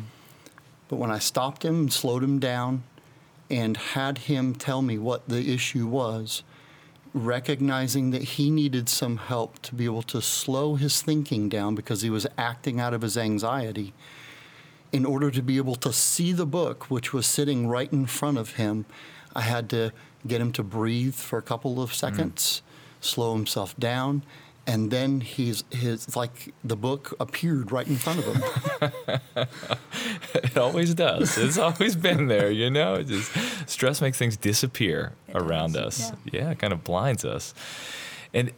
But 0.88 0.96
when 0.96 1.10
I 1.10 1.18
stopped 1.18 1.64
him 1.64 1.80
and 1.80 1.92
slowed 1.92 2.22
him 2.22 2.38
down 2.38 2.84
and 3.50 3.76
had 3.76 4.18
him 4.18 4.54
tell 4.54 4.82
me 4.82 4.98
what 4.98 5.28
the 5.28 5.52
issue 5.52 5.86
was, 5.86 6.42
recognizing 7.14 8.10
that 8.10 8.22
he 8.22 8.50
needed 8.50 8.88
some 8.88 9.16
help 9.16 9.60
to 9.62 9.74
be 9.74 9.84
able 9.84 10.02
to 10.02 10.20
slow 10.20 10.74
his 10.74 11.00
thinking 11.00 11.48
down 11.48 11.74
because 11.74 12.02
he 12.02 12.10
was 12.10 12.26
acting 12.36 12.78
out 12.78 12.92
of 12.92 13.02
his 13.02 13.16
anxiety 13.16 13.94
in 14.92 15.04
order 15.04 15.30
to 15.30 15.42
be 15.42 15.56
able 15.56 15.74
to 15.76 15.92
see 15.92 16.32
the 16.32 16.46
book, 16.46 16.90
which 16.90 17.12
was 17.12 17.26
sitting 17.26 17.66
right 17.66 17.92
in 17.92 18.06
front 18.06 18.38
of 18.38 18.54
him, 18.54 18.86
I 19.34 19.42
had 19.42 19.68
to 19.70 19.92
get 20.26 20.40
him 20.40 20.52
to 20.52 20.62
breathe 20.62 21.14
for 21.14 21.38
a 21.38 21.42
couple 21.42 21.82
of 21.82 21.92
seconds, 21.92 22.62
mm. 22.62 23.04
slow 23.04 23.34
himself 23.34 23.76
down, 23.78 24.22
and 24.66 24.90
then 24.90 25.20
he's 25.20 25.64
his 25.70 26.16
like 26.16 26.52
the 26.64 26.76
book 26.76 27.14
appeared 27.20 27.70
right 27.70 27.86
in 27.86 27.96
front 27.96 28.18
of 28.18 28.24
him. 28.26 29.10
it 30.34 30.56
always 30.56 30.94
does. 30.94 31.38
It's 31.38 31.58
always 31.58 31.94
been 31.94 32.26
there, 32.26 32.50
you 32.50 32.70
know. 32.70 32.94
It 32.94 33.06
just 33.06 33.32
stress 33.68 34.00
makes 34.00 34.18
things 34.18 34.36
disappear 34.36 35.12
it 35.28 35.36
around 35.36 35.74
does. 35.74 36.10
us. 36.10 36.12
Yeah. 36.24 36.40
yeah, 36.40 36.50
it 36.50 36.58
kind 36.58 36.72
of 36.72 36.82
blinds 36.82 37.24
us. 37.24 37.54
And 38.34 38.52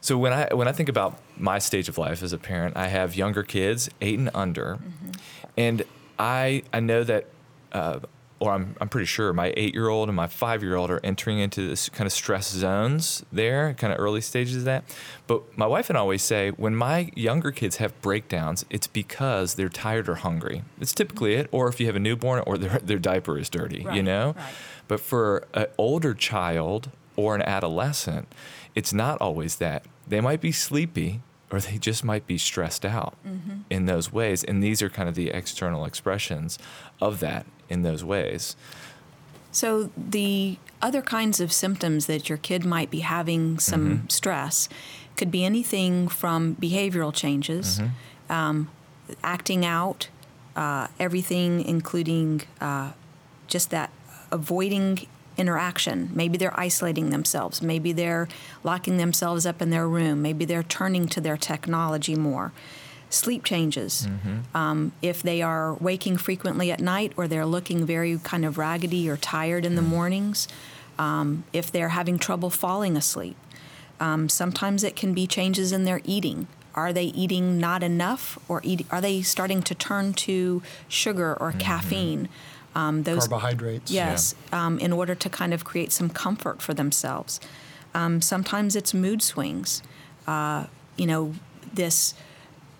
so 0.00 0.18
when 0.18 0.32
I 0.32 0.52
when 0.52 0.66
I 0.66 0.72
think 0.72 0.88
about 0.88 1.18
my 1.36 1.60
stage 1.60 1.88
of 1.88 1.96
life 1.98 2.22
as 2.22 2.32
a 2.32 2.38
parent, 2.38 2.76
I 2.76 2.88
have 2.88 3.14
younger 3.14 3.44
kids, 3.44 3.88
eight 4.00 4.18
and 4.18 4.30
under, 4.34 4.76
mm-hmm. 4.76 5.10
and 5.56 5.82
I 6.18 6.64
I 6.72 6.80
know 6.80 7.04
that, 7.04 7.26
uh, 7.70 8.00
or 8.42 8.50
I'm 8.50 8.74
I'm 8.80 8.88
pretty 8.88 9.06
sure 9.06 9.32
my 9.32 9.54
eight 9.56 9.72
year 9.72 9.88
old 9.88 10.08
and 10.08 10.16
my 10.16 10.26
five 10.26 10.64
year 10.64 10.74
old 10.74 10.90
are 10.90 10.98
entering 11.04 11.38
into 11.38 11.68
this 11.68 11.88
kind 11.88 12.06
of 12.06 12.12
stress 12.12 12.50
zones 12.50 13.24
there, 13.30 13.72
kind 13.74 13.92
of 13.92 14.00
early 14.00 14.20
stages 14.20 14.56
of 14.56 14.64
that. 14.64 14.82
But 15.28 15.56
my 15.56 15.66
wife 15.66 15.88
and 15.88 15.96
I 15.96 16.00
always 16.00 16.24
say 16.24 16.50
when 16.50 16.74
my 16.74 17.12
younger 17.14 17.52
kids 17.52 17.76
have 17.76 17.98
breakdowns, 18.02 18.64
it's 18.68 18.88
because 18.88 19.54
they're 19.54 19.68
tired 19.68 20.08
or 20.08 20.16
hungry. 20.16 20.64
It's 20.80 20.92
typically 20.92 21.34
it, 21.34 21.48
or 21.52 21.68
if 21.68 21.78
you 21.78 21.86
have 21.86 21.94
a 21.94 22.00
newborn, 22.00 22.42
or 22.44 22.58
their 22.58 22.80
their 22.80 22.98
diaper 22.98 23.38
is 23.38 23.48
dirty, 23.48 23.84
right, 23.84 23.94
you 23.94 24.02
know. 24.02 24.34
Right. 24.36 24.54
But 24.88 24.98
for 24.98 25.46
an 25.54 25.66
older 25.78 26.12
child 26.12 26.90
or 27.14 27.36
an 27.36 27.42
adolescent, 27.42 28.26
it's 28.74 28.92
not 28.92 29.20
always 29.20 29.56
that 29.56 29.84
they 30.08 30.20
might 30.20 30.40
be 30.40 30.50
sleepy 30.50 31.20
or 31.52 31.60
they 31.60 31.78
just 31.78 32.02
might 32.02 32.26
be 32.26 32.38
stressed 32.38 32.84
out 32.84 33.14
mm-hmm. 33.24 33.60
in 33.70 33.86
those 33.86 34.12
ways. 34.12 34.42
And 34.42 34.62
these 34.62 34.82
are 34.82 34.88
kind 34.88 35.08
of 35.08 35.14
the 35.14 35.28
external 35.28 35.84
expressions 35.84 36.58
of 37.00 37.20
that 37.20 37.46
in 37.72 37.82
those 37.82 38.04
ways. 38.04 38.54
So, 39.50 39.90
the 39.96 40.58
other 40.80 41.02
kinds 41.02 41.40
of 41.40 41.52
symptoms 41.52 42.06
that 42.06 42.28
your 42.28 42.38
kid 42.38 42.64
might 42.64 42.90
be 42.90 43.00
having 43.00 43.58
some 43.58 43.88
mm-hmm. 43.88 44.08
stress 44.08 44.68
could 45.16 45.30
be 45.30 45.44
anything 45.44 46.08
from 46.08 46.56
behavioral 46.56 47.12
changes, 47.12 47.78
mm-hmm. 47.78 48.32
um, 48.32 48.70
acting 49.22 49.64
out, 49.64 50.08
uh, 50.56 50.88
everything, 50.98 51.62
including 51.62 52.42
uh, 52.60 52.92
just 53.46 53.70
that 53.70 53.90
avoiding 54.30 55.06
interaction. 55.36 56.10
Maybe 56.14 56.38
they're 56.38 56.58
isolating 56.58 57.10
themselves. 57.10 57.62
Maybe 57.62 57.92
they're 57.92 58.28
locking 58.64 58.96
themselves 58.96 59.46
up 59.46 59.62
in 59.62 59.70
their 59.70 59.88
room. 59.88 60.22
Maybe 60.22 60.44
they're 60.44 60.62
turning 60.62 61.08
to 61.08 61.20
their 61.20 61.36
technology 61.36 62.14
more. 62.14 62.52
Sleep 63.12 63.44
changes. 63.44 64.08
Um, 64.54 64.92
if 65.02 65.22
they 65.22 65.42
are 65.42 65.74
waking 65.74 66.16
frequently 66.16 66.72
at 66.72 66.80
night 66.80 67.12
or 67.16 67.28
they're 67.28 67.44
looking 67.46 67.84
very 67.84 68.18
kind 68.22 68.44
of 68.44 68.56
raggedy 68.56 69.08
or 69.08 69.16
tired 69.16 69.66
in 69.66 69.74
the 69.74 69.82
mornings, 69.82 70.48
um, 70.98 71.44
if 71.52 71.70
they're 71.70 71.90
having 71.90 72.18
trouble 72.18 72.48
falling 72.50 72.96
asleep. 72.96 73.36
Um, 74.00 74.28
sometimes 74.28 74.82
it 74.82 74.96
can 74.96 75.12
be 75.14 75.26
changes 75.26 75.72
in 75.72 75.84
their 75.84 76.00
eating. 76.04 76.48
Are 76.74 76.92
they 76.92 77.04
eating 77.04 77.58
not 77.58 77.82
enough, 77.82 78.38
or 78.48 78.60
eat, 78.64 78.86
are 78.90 79.00
they 79.00 79.20
starting 79.20 79.62
to 79.62 79.74
turn 79.74 80.14
to 80.14 80.62
sugar 80.88 81.36
or 81.38 81.52
caffeine? 81.52 82.28
Um, 82.74 83.02
those 83.02 83.28
Carbohydrates. 83.28 83.90
Yes, 83.90 84.34
um, 84.52 84.78
in 84.78 84.92
order 84.92 85.14
to 85.14 85.28
kind 85.28 85.52
of 85.52 85.64
create 85.64 85.92
some 85.92 86.08
comfort 86.08 86.62
for 86.62 86.72
themselves. 86.72 87.40
Um, 87.94 88.22
sometimes 88.22 88.74
it's 88.74 88.94
mood 88.94 89.20
swings. 89.22 89.82
Uh, 90.26 90.66
you 90.96 91.06
know, 91.06 91.34
this 91.74 92.14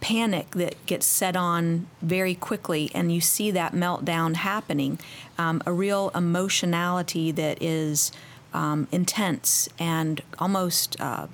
panic 0.03 0.51
that 0.51 0.75
gets 0.85 1.07
set 1.07 1.37
on 1.37 1.87
very 2.03 2.35
quickly, 2.35 2.91
and 2.95 3.11
you 3.15 3.21
see 3.21 3.51
that 3.53 3.73
meltdown 3.73 4.35
happening. 4.35 4.99
Um, 5.39 5.63
a 5.65 5.73
real 5.73 6.11
emotionality 6.15 7.31
that 7.33 7.63
is 7.63 8.13
um, 8.53 8.89
intense 8.93 9.69
and 9.79 10.21
almost, 10.39 11.01
uh, 11.01 11.29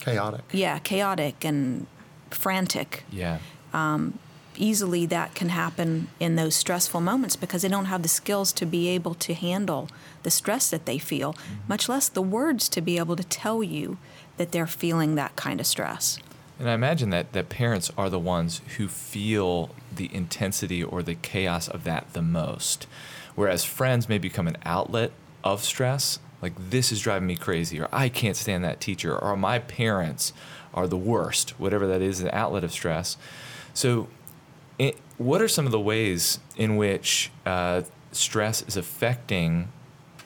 Chaotic. 0.00 0.42
yeah, 0.52 0.78
chaotic 0.78 1.44
and 1.44 1.86
frantic 2.30 3.04
Yeah. 3.10 3.38
easily 4.56 5.06
that 5.06 5.34
can 5.34 5.48
happen 5.48 6.08
in 6.20 6.36
those 6.36 6.54
stressful 6.54 7.00
moments 7.00 7.34
because 7.36 7.62
they 7.62 7.68
don't 7.68 7.86
have 7.86 8.02
the 8.02 8.08
skills 8.08 8.52
to 8.52 8.66
be 8.66 8.88
able 8.88 9.14
to 9.14 9.32
handle 9.34 9.88
the 10.22 10.30
stress 10.30 10.68
that 10.70 10.84
they 10.84 10.98
feel, 10.98 11.34
much 11.66 11.88
less 11.88 12.08
the 12.10 12.20
words 12.22 12.68
to 12.68 12.80
be 12.82 12.98
able 12.98 13.16
to 13.16 13.24
tell 13.24 13.62
you 13.62 13.96
that 14.36 14.52
they're 14.52 14.66
feeling 14.66 15.14
that 15.14 15.34
kind 15.36 15.60
of 15.60 15.66
stress. 15.66 16.18
And 16.60 16.68
I 16.68 16.74
imagine 16.74 17.08
that, 17.08 17.32
that 17.32 17.48
parents 17.48 17.90
are 17.96 18.10
the 18.10 18.18
ones 18.18 18.60
who 18.76 18.86
feel 18.86 19.70
the 19.96 20.14
intensity 20.14 20.84
or 20.84 21.02
the 21.02 21.14
chaos 21.14 21.68
of 21.68 21.84
that 21.84 22.12
the 22.12 22.20
most. 22.20 22.86
Whereas 23.34 23.64
friends 23.64 24.10
may 24.10 24.18
become 24.18 24.46
an 24.46 24.58
outlet 24.66 25.10
of 25.42 25.64
stress, 25.64 26.18
like 26.42 26.52
this 26.70 26.92
is 26.92 27.00
driving 27.00 27.28
me 27.28 27.36
crazy, 27.36 27.80
or 27.80 27.88
I 27.90 28.10
can't 28.10 28.36
stand 28.36 28.62
that 28.62 28.78
teacher, 28.78 29.18
or 29.18 29.38
my 29.38 29.58
parents 29.58 30.34
are 30.74 30.86
the 30.86 30.98
worst, 30.98 31.58
whatever 31.58 31.86
that 31.86 32.02
is, 32.02 32.20
an 32.20 32.28
outlet 32.30 32.62
of 32.62 32.72
stress. 32.72 33.16
So, 33.72 34.08
it, 34.78 34.98
what 35.16 35.40
are 35.40 35.48
some 35.48 35.64
of 35.64 35.72
the 35.72 35.80
ways 35.80 36.40
in 36.56 36.76
which 36.76 37.30
uh, 37.46 37.82
stress 38.12 38.62
is 38.62 38.76
affecting 38.76 39.68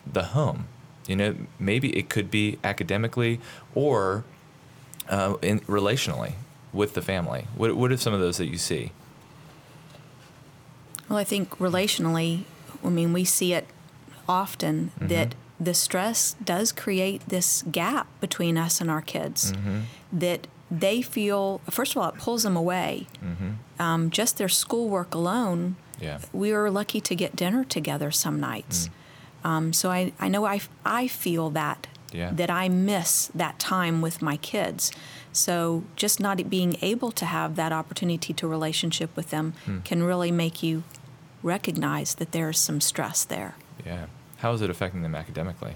the 0.04 0.24
home? 0.24 0.66
You 1.06 1.16
know, 1.16 1.36
maybe 1.60 1.96
it 1.96 2.08
could 2.08 2.30
be 2.30 2.58
academically 2.64 3.40
or 3.74 4.24
uh, 5.08 5.36
in, 5.42 5.60
relationally 5.60 6.34
with 6.72 6.94
the 6.94 7.02
family. 7.02 7.46
What, 7.56 7.76
what 7.76 7.92
are 7.92 7.96
some 7.96 8.14
of 8.14 8.20
those 8.20 8.36
that 8.38 8.46
you 8.46 8.58
see? 8.58 8.92
Well, 11.08 11.18
I 11.18 11.24
think 11.24 11.58
relationally, 11.58 12.44
I 12.84 12.88
mean, 12.88 13.12
we 13.12 13.24
see 13.24 13.52
it 13.52 13.66
often 14.28 14.90
Mm-hmm. 14.96 15.08
that 15.08 15.34
the 15.60 15.74
stress 15.74 16.34
does 16.44 16.72
create 16.72 17.22
this 17.28 17.62
gap 17.70 18.06
between 18.20 18.58
us 18.58 18.80
and 18.80 18.90
our 18.90 19.00
kids. 19.00 19.52
Mm-hmm. 19.52 19.80
That 20.12 20.46
they 20.70 21.00
feel, 21.02 21.60
first 21.70 21.92
of 21.92 21.98
all, 22.02 22.08
it 22.08 22.16
pulls 22.16 22.42
them 22.42 22.56
away. 22.56 23.06
Um, 23.78 24.10
just 24.10 24.38
their 24.38 24.48
schoolwork 24.48 25.14
alone, 25.14 25.76
Mm-hmm. 25.96 26.04
Yeah. 26.04 26.18
we 26.32 26.52
were 26.52 26.70
lucky 26.72 27.00
to 27.00 27.14
get 27.14 27.36
dinner 27.36 27.62
together 27.64 28.10
some 28.10 28.40
nights. 28.40 28.88
Mm. 29.44 29.48
Um, 29.48 29.72
so 29.72 29.90
I, 29.92 30.12
I 30.18 30.26
know 30.28 30.44
I, 30.44 30.60
I 30.84 31.06
feel 31.06 31.50
that, 31.50 31.86
Yeah. 32.14 32.30
that 32.32 32.48
I 32.48 32.68
miss 32.68 33.30
that 33.34 33.58
time 33.58 34.00
with 34.00 34.22
my 34.22 34.36
kids. 34.36 34.92
So 35.32 35.82
just 35.96 36.20
not 36.20 36.48
being 36.48 36.76
able 36.80 37.10
to 37.12 37.24
have 37.26 37.56
that 37.56 37.72
opportunity 37.72 38.32
to 38.34 38.46
relationship 38.46 39.10
with 39.16 39.30
them 39.30 39.52
Hmm. 39.64 39.78
can 39.80 40.02
really 40.04 40.30
make 40.30 40.62
you 40.62 40.84
recognize 41.42 42.14
that 42.14 42.30
there's 42.32 42.58
some 42.58 42.80
stress 42.80 43.24
there. 43.24 43.56
Yeah. 43.84 44.06
How 44.38 44.52
is 44.52 44.62
it 44.62 44.70
affecting 44.70 45.02
them 45.02 45.14
academically? 45.14 45.74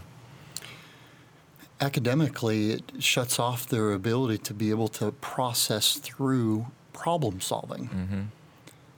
Academically, 1.80 2.72
it 2.72 2.82
shuts 2.98 3.38
off 3.38 3.68
their 3.68 3.92
ability 3.92 4.38
to 4.38 4.54
be 4.54 4.70
able 4.70 4.88
to 4.88 5.12
process 5.12 5.96
through 5.96 6.66
problem 6.92 7.40
solving. 7.40 8.30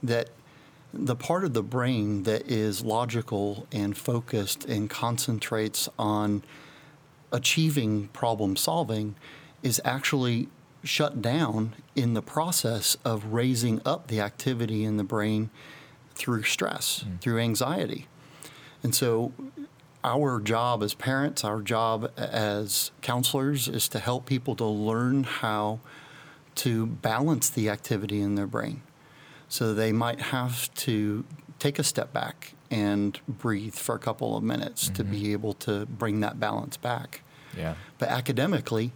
That 0.03 0.31
the 0.93 1.15
part 1.15 1.45
of 1.45 1.53
the 1.53 1.63
brain 1.63 2.23
that 2.25 2.51
is 2.51 2.83
logical 2.83 3.67
and 3.71 3.97
focused 3.97 4.65
and 4.65 4.89
concentrates 4.89 5.89
on 5.99 6.43
achieving 7.33 8.09
problem 8.09 8.57
solving 8.57 9.15
is 9.63 9.81
actually 9.85 10.49
shut 10.83 11.21
down 11.21 11.75
in 11.95 12.15
the 12.15 12.23
process 12.23 12.97
of 13.05 13.33
raising 13.33 13.81
up 13.85 14.07
the 14.07 14.21
activity 14.21 14.85
in 14.85 14.97
the 14.97 15.05
brain 15.05 15.51
through 16.15 16.43
stress, 16.43 17.05
mm. 17.07 17.21
through 17.21 17.39
anxiety. 17.39 18.07
And 18.83 18.95
so, 18.95 19.33
our 20.03 20.41
job 20.41 20.83
as 20.83 20.95
parents, 20.95 21.45
our 21.45 21.61
job 21.61 22.11
as 22.17 22.91
counselors 23.03 23.69
is 23.69 23.87
to 23.89 23.99
help 23.99 24.25
people 24.25 24.57
to 24.57 24.65
learn 24.65 25.25
how 25.25 25.81
to 26.55 26.87
balance 26.87 27.51
the 27.51 27.69
activity 27.69 28.21
in 28.21 28.35
their 28.35 28.47
brain. 28.47 28.83
So, 29.49 29.75
they 29.75 29.93
might 29.93 30.21
have 30.21 30.73
to 30.77 31.25
take 31.59 31.79
a 31.79 31.85
step 31.85 32.13
back 32.13 32.55
and 32.71 33.19
breathe 33.29 33.75
for 33.75 33.95
a 33.95 33.99
couple 33.99 34.37
of 34.37 34.43
minutes 34.43 34.89
to 34.91 35.03
be 35.05 35.33
able 35.33 35.55
to 35.55 35.87
bring 35.87 36.21
that 36.21 36.39
balance 36.39 36.77
back. 36.77 37.23
Yeah. 37.57 37.75
But 37.99 38.09
academically, 38.11 38.93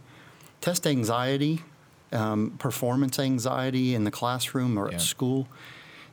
test 0.60 0.86
anxiety, 0.86 1.62
um, 2.12 2.52
performance 2.58 3.18
anxiety 3.18 3.94
in 3.94 4.04
the 4.04 4.10
classroom 4.12 4.78
or 4.78 4.88
Yeah. 4.88 4.94
at 4.96 5.00
school 5.00 5.48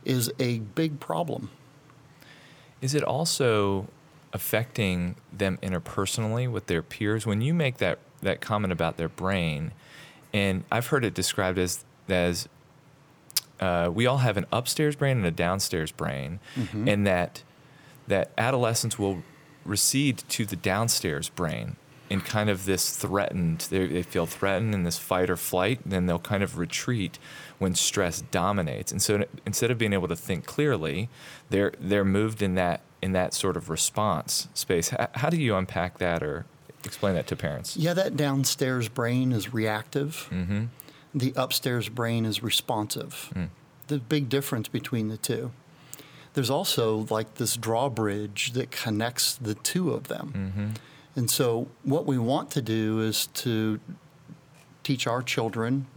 is 0.04 0.32
a 0.40 0.60
big 0.60 1.00
problem. 1.00 1.52
Is 2.82 2.96
it 2.96 3.04
also 3.04 3.88
affecting 4.34 5.16
them 5.32 5.60
interpersonally 5.62 6.50
with 6.52 6.66
their 6.66 6.82
peers? 6.82 7.28
When 7.28 7.42
you 7.42 7.54
make 7.54 7.78
that, 7.78 8.00
that 8.22 8.42
comment 8.42 8.72
about 8.72 8.98
their 8.98 9.10
brain, 9.10 9.72
and 10.34 10.64
I've 10.72 10.88
heard 10.88 11.06
it 11.06 11.14
described 11.14 11.60
as, 11.60 11.86
as 12.10 12.50
uh, 13.60 13.92
we 13.94 14.08
all 14.08 14.18
have 14.20 14.38
an 14.38 14.48
upstairs 14.52 14.96
brain 14.96 15.18
and 15.18 15.26
a 15.28 15.32
downstairs 15.32 15.92
brain, 15.92 16.40
and 16.74 17.06
that 17.06 17.44
that 18.12 18.32
adolescents 18.38 19.00
will 19.00 19.24
recede 19.66 20.18
to 20.30 20.46
the 20.46 20.56
downstairs 20.56 21.30
brain 21.30 21.76
in 22.10 22.20
kind 22.20 22.50
of 22.50 22.66
this 22.66 22.98
threatened. 22.98 23.68
They, 23.70 23.88
they 23.88 24.04
feel 24.04 24.26
threatened 24.26 24.74
in 24.74 24.84
this 24.84 24.98
fight 24.98 25.30
or 25.30 25.38
flight. 25.38 25.80
Then 25.86 26.08
they'll 26.08 26.20
kind 26.20 26.44
of 26.44 26.58
retreat 26.58 27.18
when 27.58 27.74
stress 27.74 28.22
dominates. 28.22 28.92
And 28.92 29.02
so 29.02 29.24
instead 29.46 29.72
of 29.72 29.78
being 29.78 29.94
able 29.94 30.10
to 30.10 30.16
think 30.16 30.46
clearly, 30.46 31.10
they're 31.50 31.74
they're 31.80 32.06
moved 32.06 32.42
in 32.42 32.56
that 32.56 32.82
in 33.02 33.14
that 33.14 33.34
sort 33.34 33.56
of 33.56 33.70
response 33.70 34.50
space. 34.54 34.90
How, 34.90 35.08
how 35.14 35.30
do 35.30 35.38
you 35.38 35.56
unpack 35.56 36.00
that 36.00 36.22
or 36.22 36.46
explain 36.84 37.14
that 37.16 37.28
to 37.28 37.36
parents? 37.36 37.78
Yeah, 37.78 37.94
that 37.94 38.18
downstairs 38.18 38.90
brain 38.90 39.32
is 39.32 39.54
reactive. 39.54 40.28
Mm-hmm. 40.32 40.66
The 41.14 41.34
upstairs 41.36 41.88
brain 41.88 42.26
is 42.26 42.44
responsive. 42.44 43.32
Mm. 43.36 43.50
The 43.88 44.00
big 44.00 44.28
difference 44.30 44.68
between 44.68 45.08
the 45.08 45.18
two. 45.18 45.52
There's 46.34 46.50
also 46.50 47.08
like 47.10 47.36
this 47.36 47.58
drawbridge 47.58 48.54
that 48.54 48.72
connects 48.72 49.36
the 49.36 49.56
two 49.56 49.92
of 49.92 50.08
them. 50.08 50.34
Mm-hmm. 50.36 50.68
And 51.16 51.30
so, 51.30 51.68
what 51.84 52.06
we 52.06 52.18
want 52.18 52.52
to 52.52 52.62
do 52.62 53.02
is 53.02 53.28
to 53.28 53.80
teach 54.84 55.08
our 55.08 55.22
children 55.22 55.88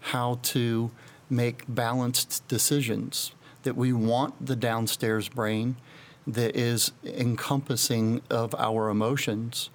how 0.00 0.38
to 0.42 0.90
make 1.30 1.64
balanced 1.66 2.46
decisions. 2.48 3.32
That 3.62 3.76
we 3.76 3.92
want 3.92 4.46
the 4.46 4.56
downstairs 4.56 5.28
brain 5.28 5.76
that 6.26 6.56
is 6.56 6.92
encompassing 7.04 8.22
of 8.30 8.54
our 8.54 8.88
emotions, 8.88 9.70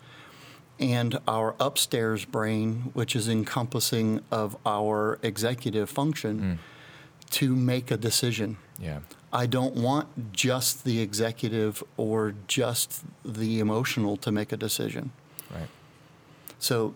and 0.79 1.19
our 1.27 1.55
upstairs 1.59 2.25
brain, 2.25 2.91
which 2.93 3.15
is 3.15 3.29
encompassing 3.29 4.21
of 4.31 4.57
our 4.65 5.19
executive 5.24 5.89
function, 5.89 6.59
to 7.32 7.55
make 7.55 7.91
a 7.91 7.98
decision. 7.98 8.58
Yeah. 8.79 9.00
I 9.34 9.48
don't 9.48 9.75
want 9.75 10.32
just 10.32 10.86
the 10.86 11.01
executive 11.01 11.84
or 11.98 12.36
just 12.48 13.03
the 13.24 13.60
emotional 13.60 14.15
to 14.17 14.32
make 14.32 14.51
a 14.51 14.58
decision. 14.58 15.12
Right. 15.51 15.67
So, 16.60 16.96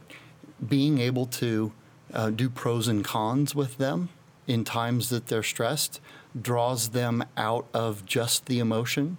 being 0.65 0.99
able 0.99 1.25
to 1.25 1.71
uh, 2.13 2.29
do 2.29 2.49
pros 2.49 2.87
and 2.87 3.03
cons 3.03 3.55
with 3.55 3.77
them 3.77 4.09
in 4.47 4.63
times 4.63 5.09
that 5.09 5.27
they're 5.27 5.43
stressed 5.43 6.01
draws 6.39 6.89
them 6.89 7.23
out 7.37 7.67
of 7.73 8.05
just 8.05 8.45
the 8.45 8.59
emotion. 8.59 9.17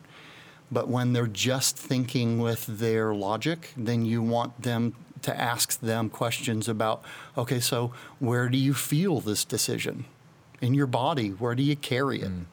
But 0.73 0.89
when 0.89 1.13
they're 1.13 1.27
just 1.27 1.77
thinking 1.77 2.39
with 2.39 2.67
their 2.67 3.15
logic, 3.15 3.73
then 3.77 4.05
you 4.05 4.23
want 4.23 4.63
them 4.63 4.95
to 5.23 5.39
ask 5.39 5.81
them 5.81 6.09
questions 6.09 6.69
about 6.69 7.05
okay, 7.37 7.61
so 7.61 7.93
where 8.19 8.49
do 8.49 8.57
you 8.57 8.73
feel 8.75 9.21
this 9.21 9.45
decision? 9.45 10.05
In 10.61 10.75
your 10.75 10.87
body, 10.87 11.29
where 11.31 11.55
do 11.55 11.63
you 11.63 11.77
carry 11.77 12.21
it? 12.21 12.29
Mm. 12.31 12.45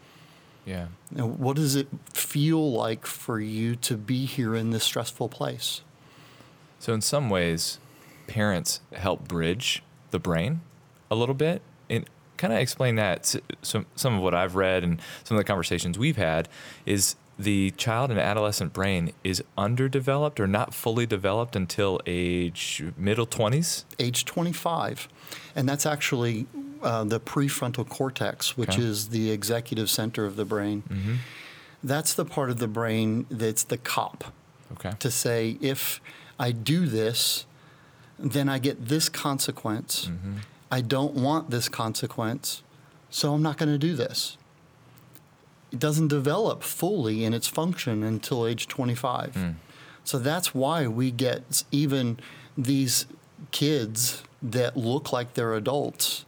Yeah. 0.65 0.87
Now, 1.11 1.27
what 1.27 1.55
does 1.55 1.75
it 1.75 1.87
feel 2.13 2.71
like 2.71 3.05
for 3.05 3.39
you 3.39 3.75
to 3.77 3.95
be 3.97 4.25
here 4.25 4.55
in 4.55 4.71
this 4.71 4.83
stressful 4.83 5.29
place? 5.29 5.81
So 6.79 6.93
in 6.93 7.01
some 7.01 7.29
ways, 7.29 7.79
parents 8.27 8.81
help 8.93 9.27
bridge 9.27 9.81
the 10.11 10.19
brain 10.19 10.61
a 11.09 11.15
little 11.15 11.35
bit. 11.35 11.61
And 11.89 12.05
kind 12.37 12.53
of 12.53 12.59
explain 12.59 12.95
that. 12.95 13.19
S- 13.19 13.37
Some 13.61 13.85
some 13.95 14.15
of 14.15 14.21
what 14.21 14.33
I've 14.33 14.55
read 14.55 14.83
and 14.83 15.01
some 15.23 15.37
of 15.37 15.39
the 15.39 15.47
conversations 15.47 15.97
we've 15.97 16.17
had 16.17 16.47
is 16.85 17.15
the 17.39 17.71
child 17.71 18.09
and 18.11 18.19
adolescent 18.19 18.73
brain 18.73 19.11
is 19.23 19.43
underdeveloped 19.57 20.39
or 20.39 20.47
not 20.47 20.73
fully 20.73 21.05
developed 21.05 21.55
until 21.55 21.99
age 22.05 22.83
middle 22.97 23.27
20s. 23.27 23.85
age 23.99 24.25
25. 24.25 25.07
And 25.55 25.67
that's 25.69 25.85
actually 25.85 26.47
uh, 26.87 27.03
the 27.03 27.19
prefrontal 27.19 27.87
cortex, 27.87 28.55
which 28.55 28.69
Okay. 28.79 28.81
is 28.83 29.09
the 29.09 29.29
executive 29.29 29.89
center 29.89 30.25
of 30.25 30.37
the 30.37 30.45
brain. 30.45 30.83
Mm-hmm. 30.89 31.15
That's 31.83 32.13
the 32.13 32.23
part 32.23 32.49
of 32.49 32.59
the 32.59 32.67
brain 32.67 33.25
that's 33.29 33.63
the 33.63 33.77
cop 33.77 34.33
Okay. 34.71 34.93
to 34.99 35.11
say, 35.11 35.57
if 35.61 35.99
I 36.39 36.51
do 36.51 36.85
this, 36.85 37.45
then 38.17 38.47
I 38.47 38.57
get 38.59 38.87
this 38.87 39.09
consequence. 39.09 40.05
Mm-hmm. 40.05 40.37
I 40.71 40.79
don't 40.81 41.13
want 41.13 41.49
this 41.49 41.67
consequence, 41.67 42.63
so 43.09 43.33
I'm 43.33 43.41
not 43.43 43.57
going 43.57 43.69
to 43.69 43.77
do 43.77 43.93
this. 43.95 44.37
It 45.71 45.79
doesn't 45.79 46.07
develop 46.07 46.63
fully 46.63 47.25
in 47.25 47.33
its 47.33 47.47
function 47.47 48.01
until 48.03 48.47
age 48.47 48.67
25. 48.69 49.35
Hmm. 49.35 49.49
So 50.05 50.17
that's 50.17 50.55
why 50.55 50.87
we 50.87 51.11
get 51.11 51.63
even 51.71 52.19
these 52.57 53.05
kids 53.51 54.23
that 54.41 54.77
look 54.77 55.11
like 55.11 55.33
they're 55.33 55.53
adults 55.53 56.23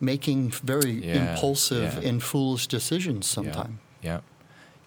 making 0.00 0.50
very 0.50 0.92
Yeah, 0.92 1.32
impulsive 1.32 1.98
yeah. 2.02 2.08
and 2.08 2.22
foolish 2.22 2.66
decisions 2.66 3.26
sometimes. 3.26 3.78
Yeah. 4.02 4.20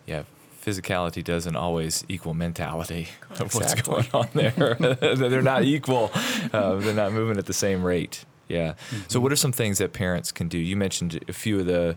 Yeah. 0.07 0.17
Yeah. 0.17 0.23
Physicality 0.65 1.23
doesn't 1.23 1.55
always 1.55 2.05
equal 2.07 2.33
mentality 2.33 3.09
of 3.39 3.53
what's 3.53 3.75
going 3.81 4.07
on 4.13 4.27
there. 4.33 4.75
they're 5.15 5.41
not 5.41 5.63
equal. 5.63 6.09
Uh, 6.53 6.75
they're 6.75 6.93
not 6.93 7.11
moving 7.11 7.37
at 7.37 7.45
the 7.45 7.53
same 7.53 7.83
rate. 7.83 8.25
Yeah. 8.47 8.73
So, 9.07 9.19
what 9.19 9.31
are 9.31 9.35
some 9.37 9.51
things 9.51 9.77
that 9.79 9.93
parents 9.93 10.31
can 10.31 10.47
do? 10.47 10.57
You 10.57 10.75
mentioned 10.77 11.23
a 11.27 11.33
few 11.33 11.59
of 11.59 11.65
the 11.65 11.95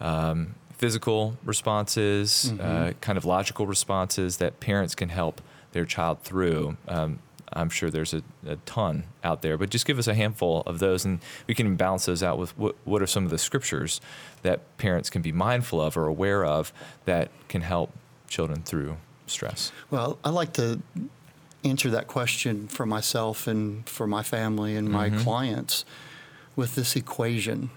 um, 0.00 0.54
physical 0.76 1.36
responses, 1.44 2.52
uh, 2.60 2.92
kind 3.00 3.18
of 3.18 3.24
logical 3.24 3.66
responses 3.66 4.38
that 4.38 4.60
parents 4.60 4.94
can 4.94 5.08
help 5.10 5.40
their 5.72 5.84
child 5.84 6.22
through. 6.22 6.76
Um, 6.88 7.18
I'm 7.52 7.70
sure 7.70 7.90
there's 7.90 8.14
a, 8.14 8.22
a 8.46 8.56
ton 8.66 9.04
out 9.24 9.42
there, 9.42 9.56
but 9.56 9.70
just 9.70 9.86
give 9.86 9.98
us 9.98 10.06
a 10.06 10.14
handful 10.14 10.62
of 10.66 10.78
those, 10.78 11.04
and 11.04 11.20
we 11.46 11.54
can 11.54 11.76
balance 11.76 12.06
those 12.06 12.22
out 12.22 12.38
with 12.38 12.56
what, 12.58 12.76
what 12.84 13.02
are 13.02 13.06
some 13.06 13.24
of 13.24 13.30
the 13.30 13.38
scriptures 13.38 14.00
that 14.42 14.76
parents 14.78 15.10
can 15.10 15.22
be 15.22 15.32
mindful 15.32 15.80
of 15.80 15.96
or 15.96 16.06
aware 16.06 16.44
of 16.44 16.72
that 17.04 17.30
can 17.48 17.62
help 17.62 17.92
children 18.28 18.62
through 18.62 18.96
stress. 19.26 19.72
Well, 19.90 20.18
I 20.24 20.30
like 20.30 20.52
to 20.54 20.80
answer 21.64 21.90
that 21.90 22.06
question 22.06 22.68
for 22.68 22.86
myself 22.86 23.46
and 23.46 23.88
for 23.88 24.06
my 24.06 24.22
family 24.22 24.76
and 24.76 24.88
my 24.88 25.10
mm-hmm. 25.10 25.20
clients 25.20 25.84
with 26.56 26.74
this 26.74 26.96
equation 26.96 27.70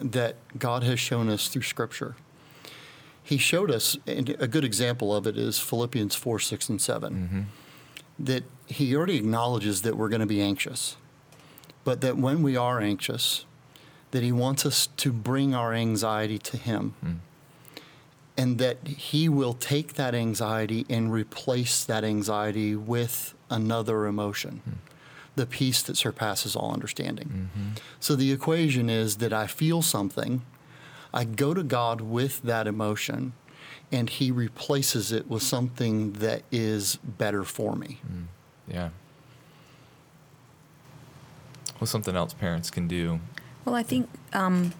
that 0.00 0.36
God 0.58 0.82
has 0.82 0.98
shown 0.98 1.28
us 1.28 1.48
through 1.48 1.62
Scripture. 1.62 2.16
He 3.22 3.38
showed 3.38 3.70
us, 3.70 3.96
and 4.06 4.30
a 4.40 4.48
good 4.48 4.64
example 4.64 5.14
of 5.14 5.26
it 5.26 5.36
is 5.36 5.58
Philippians 5.58 6.14
4, 6.14 6.38
6, 6.40 6.68
and 6.68 6.80
7, 6.80 7.12
mm-hmm. 7.12 7.40
that 8.24 8.44
He 8.72 8.96
already 8.96 9.16
acknowledges 9.16 9.82
that 9.82 9.96
we're 9.96 10.08
going 10.08 10.20
to 10.20 10.26
be 10.26 10.40
anxious, 10.40 10.96
but 11.84 12.00
that 12.00 12.16
when 12.16 12.42
we 12.42 12.56
are 12.56 12.80
anxious, 12.80 13.44
that 14.10 14.22
He 14.22 14.32
wants 14.32 14.64
us 14.66 14.88
to 14.98 15.12
bring 15.12 15.54
our 15.54 15.72
anxiety 15.72 16.38
to 16.38 16.56
Him. 16.56 16.94
Hmm. 17.00 17.12
And 18.34 18.58
that 18.58 18.88
he 18.88 19.28
will 19.28 19.52
take 19.52 19.92
that 19.94 20.14
anxiety 20.14 20.86
and 20.88 21.12
replace 21.12 21.84
that 21.84 22.02
anxiety 22.02 22.74
with 22.74 23.34
another 23.50 24.06
emotion 24.06 24.62
hmm. 24.64 24.70
the 25.36 25.44
peace 25.44 25.82
that 25.82 25.98
surpasses 25.98 26.56
all 26.56 26.72
understanding. 26.72 27.50
Mm-hmm. 27.54 27.68
So 28.00 28.16
the 28.16 28.32
equation 28.32 28.88
is 28.88 29.18
that 29.18 29.34
i 29.34 29.46
feel 29.46 29.82
something 29.82 30.42
i 31.12 31.24
go 31.24 31.52
to 31.52 31.62
god 31.62 32.00
with 32.00 32.40
that 32.42 32.66
emotion 32.66 33.34
and 33.92 34.08
he 34.08 34.30
replaces 34.30 35.12
it 35.12 35.28
with 35.28 35.42
something 35.42 36.14
that 36.14 36.42
is 36.50 36.96
better 36.96 37.44
for 37.44 37.76
me 37.76 38.00
hmm. 38.06 38.22
Yeah. 38.68 38.90
What's 41.78 41.90
something 41.90 42.14
else 42.14 42.32
parents 42.32 42.70
can 42.70 42.86
do? 42.86 43.20
Well, 43.64 43.74
I 43.74 43.82
think 43.82 44.08
um, 44.32 44.72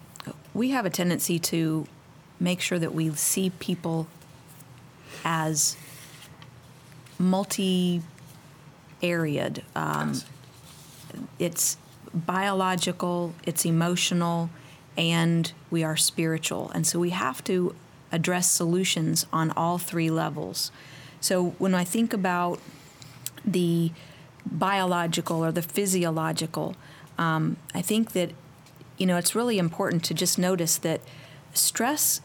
we 0.53 0.69
have 0.69 0.85
a 0.85 0.89
tendency 0.89 1.39
to 1.39 1.87
make 2.39 2.61
sure 2.61 2.79
that 2.79 2.93
we 2.93 3.13
see 3.13 3.49
people 3.59 4.07
as 5.25 5.77
multi 7.17 8.01
aread. 9.01 9.63
Um, 9.75 10.21
it's 11.39 11.77
biological, 12.13 13.33
it's 13.45 13.65
emotional, 13.65 14.49
and 14.97 15.51
we 15.69 15.83
are 15.83 15.97
spiritual. 15.97 16.71
And 16.71 16.85
so 16.85 16.99
we 16.99 17.09
have 17.11 17.43
to 17.45 17.75
address 18.11 18.51
solutions 18.51 19.25
on 19.33 19.51
all 19.51 19.77
three 19.77 20.09
levels. 20.09 20.71
So 21.19 21.51
when 21.57 21.73
I 21.73 21.83
think 21.83 22.13
about 22.13 22.59
the 23.45 23.91
biological 24.45 25.43
or 25.43 25.51
the 25.51 25.61
physiological, 25.61 26.75
um, 27.17 27.57
I 27.73 27.81
think 27.81 28.13
that 28.13 28.31
you 28.97 29.05
know 29.05 29.17
it's 29.17 29.35
really 29.35 29.57
important 29.57 30.03
to 30.05 30.13
just 30.13 30.37
notice 30.37 30.77
that 30.77 31.01
stress 31.53 32.21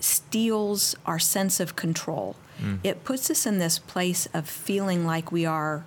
steals 0.00 0.94
our 1.04 1.18
sense 1.18 1.60
of 1.60 1.76
control. 1.76 2.36
It 2.82 3.04
puts 3.04 3.30
us 3.30 3.44
in 3.44 3.58
this 3.58 3.78
place 3.78 4.28
of 4.32 4.48
feeling 4.48 5.04
like 5.04 5.30
we 5.30 5.44
are 5.44 5.84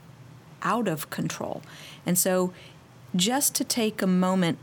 out 0.62 0.88
of 0.88 1.10
control. 1.10 1.62
And 2.06 2.18
so 2.18 2.54
just 3.16 3.56
to 3.56 3.64
take 3.64 4.02
a 4.02 4.08
moment 4.08 4.60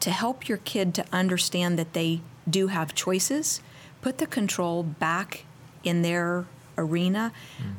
to 0.00 0.10
help 0.10 0.48
your 0.48 0.58
kid 0.58 0.94
to 0.94 1.04
understand 1.12 1.78
that 1.78 1.94
they 1.94 2.20
do 2.48 2.68
have 2.68 2.94
choices, 2.94 3.60
put 4.00 4.18
the 4.18 4.26
control 4.26 4.82
back 4.82 5.44
in 5.82 6.02
their 6.02 6.46
arena. 6.78 7.32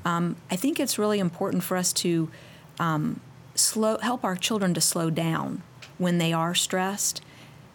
Um, 0.06 0.36
I 0.52 0.56
think 0.56 0.80
it's 0.80 1.00
really 1.00 1.20
important 1.20 1.64
for 1.64 1.78
us 1.78 1.94
to 1.94 2.30
um, 2.80 3.22
slow 3.56 3.98
help 3.98 4.24
our 4.24 4.36
children 4.36 4.74
to 4.74 4.82
slow 4.82 5.10
down 5.10 5.64
when 5.98 6.18
they 6.18 6.34
are 6.34 6.56
stressed, 6.56 7.22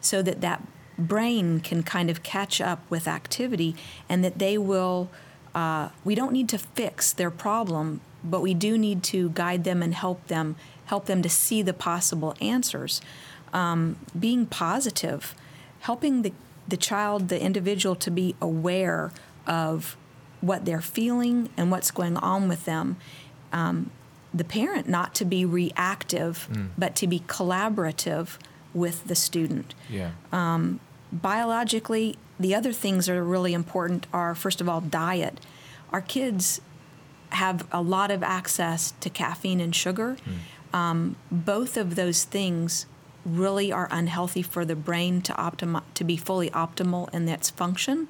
so 0.00 0.22
that 0.22 0.40
that 0.40 0.60
brain 0.98 1.60
can 1.60 1.82
kind 1.82 2.10
of 2.10 2.22
catch 2.22 2.60
up 2.60 2.80
with 2.90 3.08
activity, 3.08 3.74
and 4.08 4.22
that 4.24 4.38
they 4.38 4.58
will. 4.58 5.08
Uh, 5.54 5.88
we 6.04 6.14
don't 6.14 6.32
need 6.32 6.48
to 6.48 6.58
fix 6.58 7.12
their 7.12 7.30
problem, 7.30 8.00
but 8.24 8.40
we 8.40 8.54
do 8.54 8.76
need 8.76 9.02
to 9.04 9.30
guide 9.30 9.62
them 9.64 9.82
and 9.82 9.94
help 9.94 10.26
them 10.26 10.56
help 10.86 11.06
them 11.06 11.22
to 11.22 11.28
see 11.28 11.62
the 11.62 11.72
possible 11.72 12.34
answers. 12.40 13.00
Um, 13.52 13.96
being 14.18 14.46
positive, 14.46 15.34
helping 15.80 16.22
the 16.22 16.32
the 16.66 16.76
child, 16.76 17.28
the 17.28 17.40
individual, 17.40 17.94
to 17.96 18.10
be 18.10 18.34
aware 18.40 19.12
of 19.46 19.96
what 20.44 20.64
they're 20.64 20.80
feeling 20.80 21.48
and 21.56 21.70
what's 21.70 21.90
going 21.90 22.16
on 22.18 22.48
with 22.48 22.64
them. 22.64 22.96
Um, 23.52 23.90
the 24.32 24.44
parent 24.44 24.88
not 24.88 25.14
to 25.16 25.24
be 25.24 25.44
reactive, 25.44 26.48
but 26.76 26.96
to 26.96 27.06
be 27.06 27.20
collaborative 27.20 28.26
with 28.74 29.04
the 29.06 29.14
student 29.14 29.74
Yeah. 29.88 30.10
biologically, 31.12 32.16
the 32.40 32.54
other 32.54 32.72
things 32.72 33.06
that 33.06 33.16
are 33.16 33.24
really 33.24 33.54
important 33.54 34.06
are 34.12 34.34
first 34.34 34.60
of 34.60 34.68
all 34.68 34.80
diet. 34.80 35.40
Our 35.92 36.00
kids 36.00 36.60
have 37.30 37.66
a 37.72 37.80
lot 37.80 38.10
of 38.10 38.22
access 38.22 38.92
to 39.00 39.08
caffeine 39.10 39.60
and 39.60 39.74
sugar. 39.74 40.16
Um, 40.72 41.14
both 41.30 41.76
of 41.76 41.94
those 41.94 42.24
things 42.24 42.86
really 43.24 43.72
are 43.72 43.88
unhealthy 43.90 44.42
for 44.42 44.64
the 44.64 44.74
brain 44.76 45.22
to 45.22 45.32
optimi- 45.34 45.82
to 45.94 46.04
be 46.04 46.16
fully 46.16 46.50
optimal 46.50 47.12
in 47.14 47.28
its 47.28 47.48
function. 47.50 48.08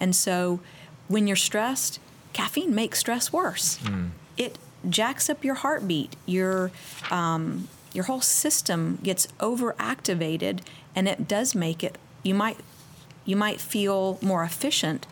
And 0.00 0.14
so, 0.14 0.60
when 1.08 1.26
you're 1.26 1.36
stressed, 1.36 1.98
caffeine 2.32 2.74
makes 2.74 2.98
stress 2.98 3.32
worse. 3.32 3.78
It 4.36 4.58
jacks 4.88 5.30
up 5.30 5.44
your 5.44 5.54
heartbeat. 5.54 6.16
Your 6.26 6.70
um, 7.10 7.68
your 7.92 8.04
whole 8.04 8.20
system 8.20 8.98
gets 9.02 9.26
overactivated, 9.38 10.60
and 10.94 11.08
it 11.08 11.28
does 11.28 11.54
make 11.54 11.84
it. 11.84 11.96
You 12.22 12.34
might 12.34 12.58
you 13.24 13.36
might 13.36 13.60
feel 13.60 14.18
more 14.20 14.42
efficient, 14.44 15.06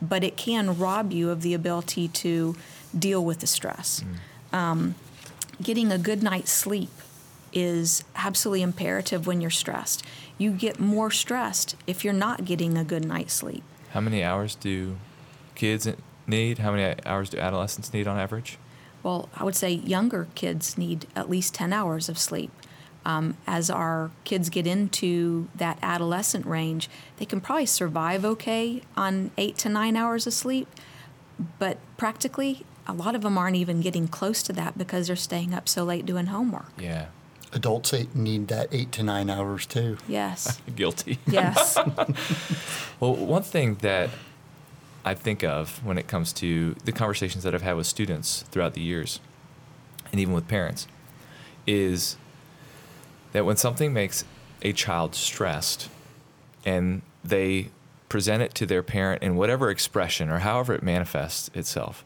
but 0.00 0.24
it 0.24 0.36
can 0.36 0.78
rob 0.78 1.12
you 1.12 1.30
of 1.30 1.42
the 1.42 1.54
ability 1.54 2.08
to 2.08 2.56
deal 2.96 3.24
with 3.24 3.40
the 3.40 3.46
stress. 3.46 4.04
Um, 4.52 4.94
getting 5.62 5.90
a 5.92 5.98
good 5.98 6.22
night's 6.22 6.52
sleep 6.52 6.90
is 7.52 8.04
absolutely 8.16 8.62
imperative 8.62 9.26
when 9.26 9.40
you're 9.40 9.50
stressed. 9.50 10.04
You 10.38 10.52
get 10.52 10.80
more 10.80 11.10
stressed 11.10 11.76
if 11.86 12.04
you're 12.04 12.14
not 12.14 12.44
getting 12.44 12.78
a 12.78 12.84
good 12.84 13.04
night's 13.04 13.34
sleep. 13.34 13.62
How 13.90 14.00
many 14.00 14.22
hours 14.22 14.54
do 14.54 14.96
kids 15.54 15.88
need? 16.26 16.58
How 16.58 16.72
many 16.72 16.94
hours 17.04 17.30
do 17.30 17.38
adolescents 17.38 17.92
need 17.92 18.06
on 18.06 18.18
average? 18.18 18.58
Well, 19.02 19.28
I 19.34 19.44
would 19.44 19.56
say 19.56 19.70
younger 19.70 20.28
kids 20.34 20.78
need 20.78 21.06
at 21.16 21.28
least 21.28 21.54
10 21.54 21.72
hours 21.72 22.08
of 22.08 22.18
sleep. 22.18 22.50
Um, 23.04 23.36
as 23.48 23.68
our 23.68 24.12
kids 24.22 24.48
get 24.48 24.64
into 24.64 25.48
that 25.56 25.76
adolescent 25.82 26.46
range, 26.46 26.88
they 27.16 27.24
can 27.24 27.40
probably 27.40 27.66
survive 27.66 28.24
okay 28.24 28.82
on 28.96 29.32
eight 29.36 29.58
to 29.58 29.68
nine 29.68 29.96
hours 29.96 30.28
of 30.28 30.32
sleep, 30.32 30.68
but 31.58 31.78
practically, 31.96 32.64
a 32.86 32.92
lot 32.92 33.16
of 33.16 33.22
them 33.22 33.36
aren't 33.36 33.56
even 33.56 33.80
getting 33.80 34.06
close 34.06 34.40
to 34.44 34.52
that 34.52 34.78
because 34.78 35.08
they're 35.08 35.16
staying 35.16 35.52
up 35.52 35.68
so 35.68 35.82
late 35.82 36.06
doing 36.06 36.26
homework. 36.26 36.70
Yeah. 36.78 37.06
Adults 37.52 37.92
need 38.14 38.46
that 38.48 38.68
eight 38.70 38.92
to 38.92 39.02
nine 39.02 39.28
hours 39.28 39.66
too. 39.66 39.98
Yes. 40.06 40.60
Guilty. 40.76 41.18
yes. 41.26 41.76
Well, 43.00 43.16
one 43.16 43.42
thing 43.42 43.74
that 43.76 44.10
I 45.04 45.14
think 45.14 45.42
of 45.42 45.84
when 45.84 45.98
it 45.98 46.06
comes 46.06 46.32
to 46.34 46.74
the 46.84 46.92
conversations 46.92 47.44
that 47.44 47.54
I've 47.54 47.62
had 47.62 47.76
with 47.76 47.86
students 47.86 48.42
throughout 48.50 48.74
the 48.74 48.80
years, 48.80 49.20
and 50.10 50.20
even 50.20 50.34
with 50.34 50.46
parents, 50.48 50.86
is 51.66 52.16
that 53.32 53.44
when 53.44 53.56
something 53.56 53.92
makes 53.92 54.24
a 54.62 54.72
child 54.72 55.14
stressed 55.14 55.88
and 56.64 57.02
they 57.24 57.70
present 58.08 58.42
it 58.42 58.54
to 58.54 58.66
their 58.66 58.82
parent 58.82 59.22
in 59.22 59.36
whatever 59.36 59.70
expression 59.70 60.28
or 60.28 60.40
however 60.40 60.74
it 60.74 60.82
manifests 60.82 61.50
itself, 61.54 62.04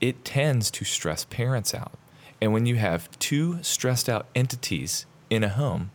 it 0.00 0.24
tends 0.24 0.70
to 0.70 0.84
stress 0.84 1.24
parents 1.24 1.74
out. 1.74 1.92
And 2.40 2.52
when 2.52 2.64
you 2.64 2.76
have 2.76 3.10
two 3.18 3.62
stressed 3.62 4.08
out 4.08 4.26
entities 4.34 5.04
in 5.28 5.44
a 5.44 5.48
home, 5.50 5.90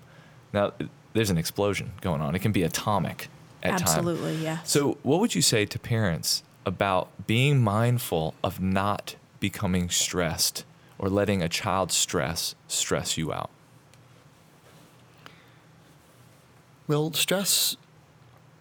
now 0.54 0.74
there's 1.14 1.30
an 1.32 1.38
explosion 1.38 1.94
going 2.02 2.22
on. 2.22 2.36
It 2.36 2.40
can 2.40 2.52
be 2.52 2.62
atomic 2.62 3.30
at 3.66 3.80
times. 3.80 3.82
Absolutely, 3.84 4.36
yes. 4.38 4.70
So, 4.70 4.98
what 5.04 5.20
would 5.20 5.36
you 5.36 5.42
say 5.42 5.66
to 5.66 5.80
parents 5.80 6.44
about 6.66 7.28
being 7.28 7.62
mindful 7.62 8.34
of 8.44 8.60
not 8.60 9.16
becoming 9.40 9.90
stressed 9.90 10.66
or 10.98 11.10
letting 11.10 11.42
a 11.42 11.50
child's 11.50 11.96
stress 11.96 12.56
stress 12.68 13.18
you 13.18 13.34
out? 13.34 13.50
Well, 16.88 17.14
stress 17.14 17.78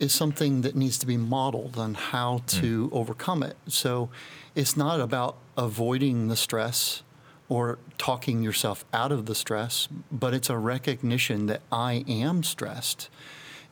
is 0.00 0.12
something 0.12 0.62
that 0.62 0.74
needs 0.74 0.98
to 0.98 1.06
be 1.06 1.16
modeled 1.16 1.78
on 1.78 1.94
how 1.94 2.38
hmm. 2.38 2.60
to 2.60 2.90
overcome 2.92 3.42
it. 3.42 3.56
So 3.68 4.10
it's 4.54 4.76
not 4.76 5.00
about 5.00 5.36
avoiding 5.56 6.28
the 6.28 6.36
stress 6.36 7.02
or 7.48 7.78
talking 7.98 8.42
yourself 8.42 8.84
out 8.92 9.12
of 9.12 9.26
the 9.26 9.34
stress, 9.34 9.88
but 10.10 10.34
it's 10.34 10.50
a 10.50 10.58
recognition 10.58 11.46
that 11.46 11.60
I 11.70 12.04
am 12.08 12.42
stressed. 12.42 13.08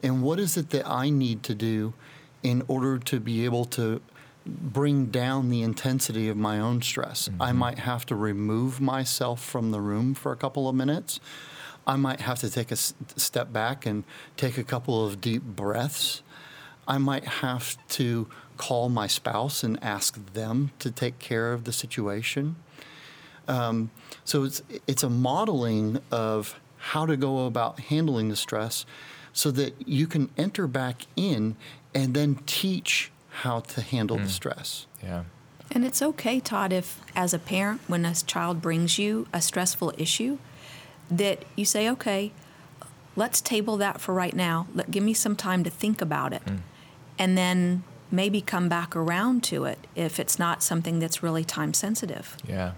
And 0.02 0.22
what 0.22 0.38
is 0.38 0.56
it 0.56 0.70
that 0.70 0.88
I 0.88 1.10
need 1.10 1.42
to 1.44 1.54
do 1.54 1.94
in 2.42 2.62
order 2.66 2.98
to 2.98 3.20
be 3.20 3.44
able 3.44 3.64
to 3.66 4.00
bring 4.44 5.06
down 5.06 5.50
the 5.50 5.62
intensity 5.62 6.28
of 6.28 6.36
my 6.36 6.58
own 6.58 6.82
stress? 6.82 7.30
I 7.40 7.52
might 7.52 7.80
have 7.80 8.04
to 8.06 8.16
remove 8.16 8.80
myself 8.80 9.42
from 9.44 9.70
the 9.70 9.80
room 9.80 10.14
for 10.14 10.32
a 10.32 10.36
couple 10.36 10.68
of 10.68 10.74
minutes. 10.74 11.20
I 11.86 11.96
might 11.96 12.20
have 12.20 12.38
to 12.40 12.50
take 12.50 12.70
a 12.70 12.74
s- 12.74 12.94
step 13.16 13.52
back 13.52 13.86
and 13.86 14.04
take 14.36 14.58
a 14.58 14.64
couple 14.64 15.04
of 15.04 15.20
deep 15.20 15.42
breaths. 15.42 16.22
I 16.86 16.98
might 16.98 17.24
have 17.24 17.76
to 17.90 18.28
call 18.56 18.88
my 18.88 19.06
spouse 19.06 19.62
and 19.62 19.82
ask 19.82 20.32
them 20.32 20.70
to 20.78 20.90
take 20.90 21.18
care 21.18 21.52
of 21.52 21.64
the 21.64 21.72
situation. 21.72 22.56
Um, 23.48 23.90
so 24.24 24.44
it's 24.44 24.62
it's 24.86 25.02
a 25.02 25.10
modeling 25.10 26.00
of 26.10 26.60
how 26.76 27.06
to 27.06 27.16
go 27.16 27.46
about 27.46 27.80
handling 27.80 28.28
the 28.28 28.36
stress, 28.36 28.86
so 29.32 29.50
that 29.50 29.74
you 29.86 30.06
can 30.06 30.30
enter 30.36 30.66
back 30.66 31.02
in 31.16 31.56
and 31.94 32.14
then 32.14 32.38
teach 32.46 33.10
how 33.30 33.60
to 33.60 33.80
handle 33.80 34.16
the 34.16 34.24
hmm. 34.24 34.28
stress. 34.28 34.86
Yeah. 35.02 35.24
And 35.70 35.84
it's 35.84 36.02
okay, 36.02 36.38
Todd, 36.38 36.72
if 36.72 37.00
as 37.16 37.32
a 37.32 37.38
parent, 37.38 37.80
when 37.86 38.04
a 38.04 38.14
child 38.14 38.60
brings 38.60 38.98
you 38.98 39.26
a 39.32 39.40
stressful 39.40 39.94
issue, 39.96 40.38
that 41.10 41.44
you 41.56 41.64
say, 41.64 41.88
okay, 41.88 42.32
let's 43.16 43.40
table 43.40 43.76
that 43.78 44.00
for 44.00 44.12
right 44.12 44.34
now. 44.34 44.66
Let, 44.74 44.90
give 44.90 45.02
me 45.02 45.14
some 45.14 45.34
time 45.34 45.64
to 45.64 45.70
think 45.70 46.02
about 46.02 46.32
it. 46.32 46.42
Hmm. 46.42 46.56
And 47.18 47.38
then 47.38 47.84
maybe 48.10 48.42
come 48.42 48.68
back 48.68 48.94
around 48.94 49.42
to 49.44 49.64
it 49.64 49.78
if 49.94 50.20
it's 50.20 50.38
not 50.38 50.62
something 50.62 50.98
that's 50.98 51.22
really 51.22 51.44
time 51.44 51.72
sensitive. 51.72 52.36
Yeah. 52.46 52.72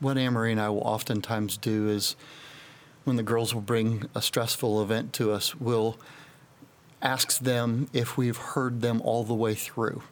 What 0.00 0.16
Anne-Marie 0.16 0.52
and 0.52 0.60
I 0.60 0.70
will 0.70 0.80
oftentimes 0.80 1.58
do 1.58 1.88
is 1.88 2.16
when 3.08 3.16
the 3.16 3.22
girls 3.24 3.54
will 3.54 3.62
bring 3.62 4.08
a 4.14 4.22
stressful 4.22 4.80
event 4.80 5.12
to 5.14 5.32
us, 5.32 5.56
we'll 5.56 5.98
ask 7.02 7.40
them 7.40 7.88
if 7.92 8.16
we've 8.16 8.36
heard 8.36 8.82
them 8.82 9.00
all 9.02 9.24
the 9.24 9.34
way 9.34 9.54
through. 9.54 10.02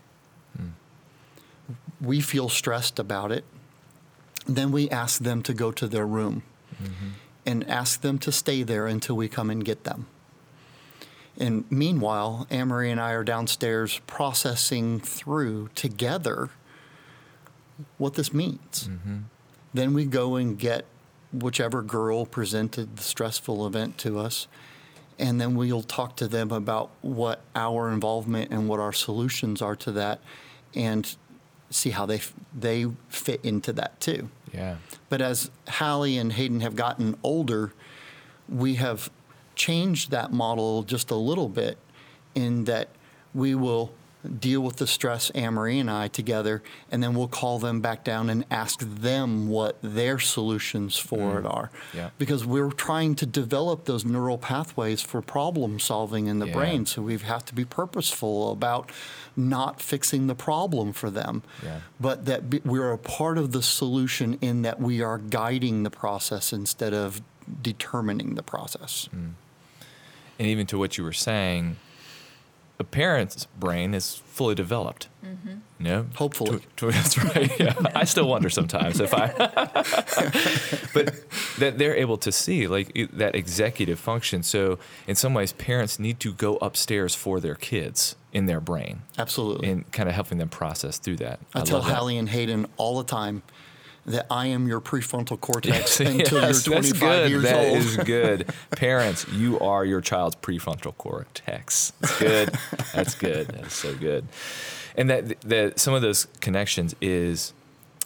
Hmm. 0.57 0.71
We 2.01 2.21
feel 2.21 2.49
stressed 2.49 2.99
about 2.99 3.31
it. 3.31 3.45
Then 4.47 4.73
we 4.73 4.89
ask 4.91 5.23
them 5.23 5.43
to 5.43 5.53
go 5.53 5.73
to 5.73 5.87
their 5.87 6.07
room 6.07 6.43
mm-hmm. 6.83 7.09
and 7.45 7.69
ask 7.69 8.01
them 8.01 8.19
to 8.21 8.33
stay 8.33 8.63
there 8.63 8.87
until 8.87 9.17
we 9.17 9.29
come 9.29 9.51
and 9.51 9.65
get 9.65 9.85
them. 9.85 10.07
And 11.39 11.65
meanwhile, 11.71 12.47
Anne-Marie 12.49 12.91
and 12.91 13.01
I 13.01 13.13
are 13.13 13.25
downstairs 13.25 14.01
processing 14.07 15.01
through 15.01 15.69
together 15.75 16.51
what 17.99 18.15
this 18.15 18.33
means. 18.33 18.89
Mm-hmm. 18.89 19.19
Then 19.75 19.93
we 19.93 20.07
go 20.07 20.37
and 20.37 20.59
get 20.59 20.87
whichever 21.33 21.83
girl 21.83 22.27
presented 22.27 22.97
the 22.97 23.03
stressful 23.03 23.67
event 23.67 23.99
to 23.99 24.19
us, 24.19 24.49
and 25.19 25.41
then 25.41 25.55
we'll 25.55 25.83
talk 25.83 26.17
to 26.17 26.29
them 26.29 26.51
about 26.51 26.91
what 27.01 27.41
our 27.55 27.91
involvement 27.91 28.51
and 28.51 28.69
what 28.69 28.81
our 28.81 28.93
solutions 28.93 29.63
are 29.63 29.77
to 29.77 29.93
that, 29.93 30.21
and 30.75 31.17
see 31.71 31.91
how 31.91 32.07
they 32.07 32.17
f- 32.17 32.35
they 32.57 32.87
fit 33.09 33.41
into 33.45 33.73
that 33.73 34.01
too. 34.01 34.29
Yeah. 34.53 34.77
But 35.09 35.21
as 35.21 35.51
Hallie 35.69 36.19
and 36.19 36.33
Hayden 36.33 36.61
have 36.61 36.77
gotten 36.77 37.17
older, 37.23 37.73
we 38.49 38.75
have 38.77 39.11
changed 39.55 40.11
that 40.11 40.33
model 40.33 40.83
just 40.83 41.11
a 41.11 41.17
little 41.17 41.49
bit 41.49 41.79
in 42.35 42.65
that 42.65 42.89
we 43.35 43.55
will 43.55 43.93
deal 44.27 44.61
with 44.61 44.77
the 44.77 44.87
stress, 44.87 45.31
Anne-Marie 45.31 45.79
and 45.79 45.91
I 45.91 46.09
together, 46.09 46.63
and 46.91 47.03
then 47.03 47.15
we'll 47.15 47.29
call 47.29 47.59
them 47.59 47.81
back 47.81 48.05
down 48.05 48.29
and 48.31 48.45
ask 48.51 48.81
them 48.81 49.49
what 49.49 49.79
their 49.83 50.19
solutions 50.19 50.97
for 50.97 51.39
it 51.39 51.47
are. 51.47 51.71
Yeah. 51.95 52.11
Because 52.19 52.45
we're 52.45 52.71
trying 52.71 53.15
to 53.17 53.27
develop 53.27 53.85
those 53.85 54.05
neural 54.05 54.39
pathways 54.39 55.01
for 55.03 55.23
problem 55.23 55.79
solving 55.79 56.27
in 56.27 56.39
the 56.39 56.47
Yeah. 56.47 56.53
brain. 56.55 56.87
So 56.87 57.03
we 57.03 57.17
have 57.19 57.45
to 57.47 57.55
be 57.55 57.65
purposeful 57.65 58.53
about 58.53 58.91
not 59.37 59.81
fixing 59.81 60.27
the 60.27 60.35
problem 60.35 60.93
for 60.93 61.11
them 61.11 61.43
Yeah. 61.63 61.81
but 62.01 62.25
that 62.25 62.65
we're 62.65 62.93
a 62.93 62.99
part 62.99 63.39
of 63.39 63.53
the 63.53 63.63
solution 63.63 64.39
in 64.41 64.63
that 64.63 64.81
we 64.81 65.03
are 65.03 65.19
guiding 65.19 65.83
the 65.83 65.91
process 65.91 66.53
instead 66.53 66.95
of 66.95 67.21
determining 67.63 68.35
the 68.35 68.43
process. 68.43 69.09
Mm. 69.15 69.33
And 70.39 70.49
even 70.49 70.67
to 70.67 70.79
what 70.79 70.99
you 70.99 71.05
were 71.05 71.13
saying, 71.13 71.77
a 72.79 72.85
parent's 72.85 73.47
brain 73.59 73.95
is 73.95 74.17
fully 74.17 74.55
developed. 74.55 75.09
Mm-hmm. 75.25 75.55
You 75.79 75.85
know, 75.85 76.07
Hopefully. 76.17 76.61
To- 76.77 76.91
to- 76.91 76.91
that's 76.93 77.19
right. 77.23 77.61
Yeah. 77.61 77.75
I 77.95 78.05
still 78.05 78.29
wonder 78.29 78.49
sometimes 78.51 79.01
if 79.01 79.13
I, 79.13 79.29
but 80.95 81.15
that 81.59 81.79
they're 81.79 81.95
able 81.95 82.17
to 82.19 82.33
see 82.33 82.67
like 82.67 82.93
i- 82.97 83.09
that 83.13 83.35
executive 83.35 83.99
function. 83.99 84.43
So 84.43 84.79
in 85.07 85.15
some 85.17 85.35
ways, 85.35 85.53
parents 85.53 85.99
need 85.99 86.21
to 86.21 86.33
go 86.33 86.57
upstairs 86.57 87.15
for 87.15 87.41
their 87.41 87.55
kids 87.55 88.17
in 88.33 88.47
their 88.47 88.61
brain 88.61 89.03
Absolutely. 89.19 89.69
and 89.71 89.91
kind 89.93 90.09
of 90.09 90.15
helping 90.15 90.39
them 90.39 90.49
process 90.49 90.99
through 90.99 91.17
that. 91.17 91.41
I, 91.55 91.61
tell 91.63 91.79
love 91.79 91.89
that. 91.89 91.95
Hallie 91.97 92.19
and 92.19 92.29
Hayden 92.29 92.67
all 92.77 92.99
the 92.99 93.05
time 93.05 93.43
that 94.07 94.27
I 94.31 94.47
am 94.47 94.67
your 94.69 94.81
prefrontal 94.81 95.41
cortex 95.41 96.01
Yes, 96.01 96.01
until 96.01 96.41
yes, 96.41 96.67
you're 96.67 96.77
that's 96.77 96.91
25 96.91 97.01
good. 97.01 97.31
years 97.31 97.43
That 97.43 97.67
old. 97.69 97.77
is 97.79 97.97
good. 97.99 98.55
Parents, 98.73 99.27
you 99.29 99.59
are 99.61 99.85
your 99.85 100.01
child's 100.01 100.37
prefrontal 100.37 100.97
cortex. 100.97 101.93
That's 102.01 102.19
good. 102.19 102.51
That's 102.95 103.15
good. 103.17 103.49
That's 103.49 103.75
so 103.75 103.95
good. 103.95 104.27
And 104.97 105.11
that 105.11 105.41
that 105.43 105.79
some 105.79 105.93
of 105.93 106.03
those 106.03 106.27
connections 106.41 106.95
is 107.01 107.53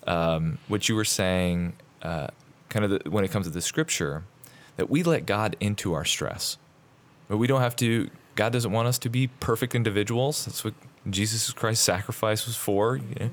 um, 0.06 0.58
what 0.68 0.88
you 0.88 0.96
were 0.96 1.04
saying, 1.04 1.74
uh, 2.02 2.28
kind 2.68 2.84
of 2.84 2.90
the, 3.04 3.10
when 3.10 3.24
it 3.24 3.30
comes 3.30 3.46
to 3.46 3.52
the 3.52 3.60
scripture, 3.60 4.24
that 4.76 4.88
we 4.90 5.02
let 5.02 5.26
God 5.26 5.54
into 5.60 5.92
our 5.92 6.04
stress, 6.04 6.56
but 7.28 7.36
we 7.36 7.46
don't 7.46 7.60
have 7.60 7.76
to. 7.76 8.08
God 8.36 8.52
doesn't 8.52 8.72
want 8.72 8.88
us 8.88 8.98
to 9.00 9.08
be 9.10 9.26
perfect 9.26 9.74
individuals. 9.74 10.46
That's 10.46 10.64
what 10.64 10.72
Jesus 11.08 11.50
Christ's 11.52 11.84
sacrifice 11.84 12.46
was 12.46 12.56
for. 12.56 12.96
You 12.96 13.14
know? 13.26 13.30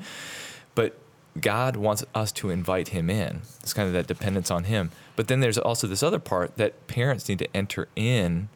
But 0.75 0.99
God 1.41 1.75
wants 1.75 2.03
us 2.15 2.31
to 2.33 2.49
invite 2.49 2.89
him 2.89 3.09
in. 3.09 3.41
It's 3.61 3.73
kind 3.73 3.87
of 3.87 3.93
that 3.93 4.07
dependence 4.07 4.49
on 4.51 4.65
him. 4.65 4.91
But 5.15 5.27
then 5.27 5.39
there's 5.39 5.57
also 5.57 5.87
this 5.87 6.03
other 6.03 6.19
part 6.19 6.57
that 6.57 6.87
parents 6.87 7.27
need 7.29 7.39
to 7.39 7.55
enter 7.55 7.87
in 7.95 8.49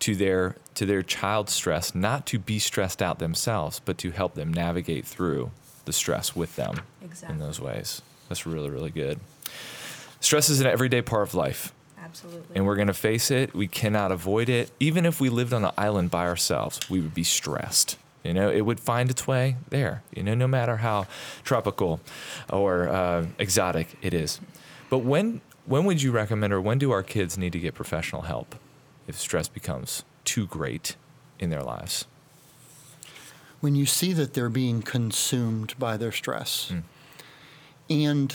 to 0.00 0.14
their 0.14 0.56
to 0.74 0.84
their 0.86 1.02
child's 1.02 1.52
stress, 1.52 1.94
not 1.94 2.26
to 2.26 2.38
be 2.38 2.58
stressed 2.58 3.00
out 3.00 3.18
themselves, 3.20 3.80
but 3.84 3.96
to 3.98 4.10
help 4.10 4.34
them 4.34 4.52
navigate 4.52 5.06
through 5.06 5.50
the 5.84 5.92
stress 5.92 6.34
with 6.34 6.56
them 6.56 6.80
Exactly. 7.02 7.34
in 7.34 7.40
those 7.40 7.60
ways. 7.60 8.02
That's 8.28 8.44
really, 8.46 8.70
really 8.70 8.90
good. 8.90 9.20
Stress 10.20 10.48
is 10.48 10.60
an 10.60 10.66
everyday 10.66 11.02
part 11.02 11.22
of 11.28 11.34
life 11.34 11.72
Absolutely. 12.02 12.56
and 12.56 12.66
we're 12.66 12.74
going 12.76 12.88
to 12.88 12.94
face 12.94 13.30
it. 13.30 13.54
We 13.54 13.68
cannot 13.68 14.10
avoid 14.10 14.48
it. 14.48 14.70
Even 14.80 15.04
if 15.06 15.20
we 15.20 15.28
lived 15.28 15.52
on 15.52 15.64
an 15.64 15.70
island 15.76 16.10
by 16.10 16.24
ourselves, 16.26 16.80
we 16.90 17.00
would 17.00 17.14
be 17.14 17.24
stressed. 17.24 17.96
You 18.24 18.32
know, 18.32 18.50
it 18.50 18.62
would 18.62 18.80
find 18.80 19.10
its 19.10 19.26
way 19.26 19.56
there, 19.68 20.02
you 20.14 20.22
know, 20.22 20.34
no 20.34 20.48
matter 20.48 20.78
how 20.78 21.06
tropical 21.44 22.00
or 22.50 22.88
uh, 22.88 23.26
exotic 23.38 23.88
it 24.00 24.14
is. 24.14 24.40
But 24.88 24.98
when 24.98 25.42
when 25.66 25.84
would 25.84 26.02
you 26.02 26.10
recommend, 26.10 26.52
or 26.52 26.60
when 26.60 26.78
do 26.78 26.90
our 26.90 27.02
kids 27.02 27.38
need 27.38 27.52
to 27.52 27.58
get 27.58 27.74
professional 27.74 28.22
help 28.22 28.54
if 29.06 29.18
stress 29.18 29.48
becomes 29.48 30.04
too 30.24 30.46
great 30.46 30.96
in 31.38 31.50
their 31.50 31.62
lives? 31.62 32.06
When 33.60 33.74
you 33.74 33.86
see 33.86 34.12
that 34.12 34.34
they're 34.34 34.50
being 34.50 34.82
consumed 34.82 35.74
by 35.78 35.96
their 35.96 36.12
stress, 36.12 36.70
and 37.88 38.34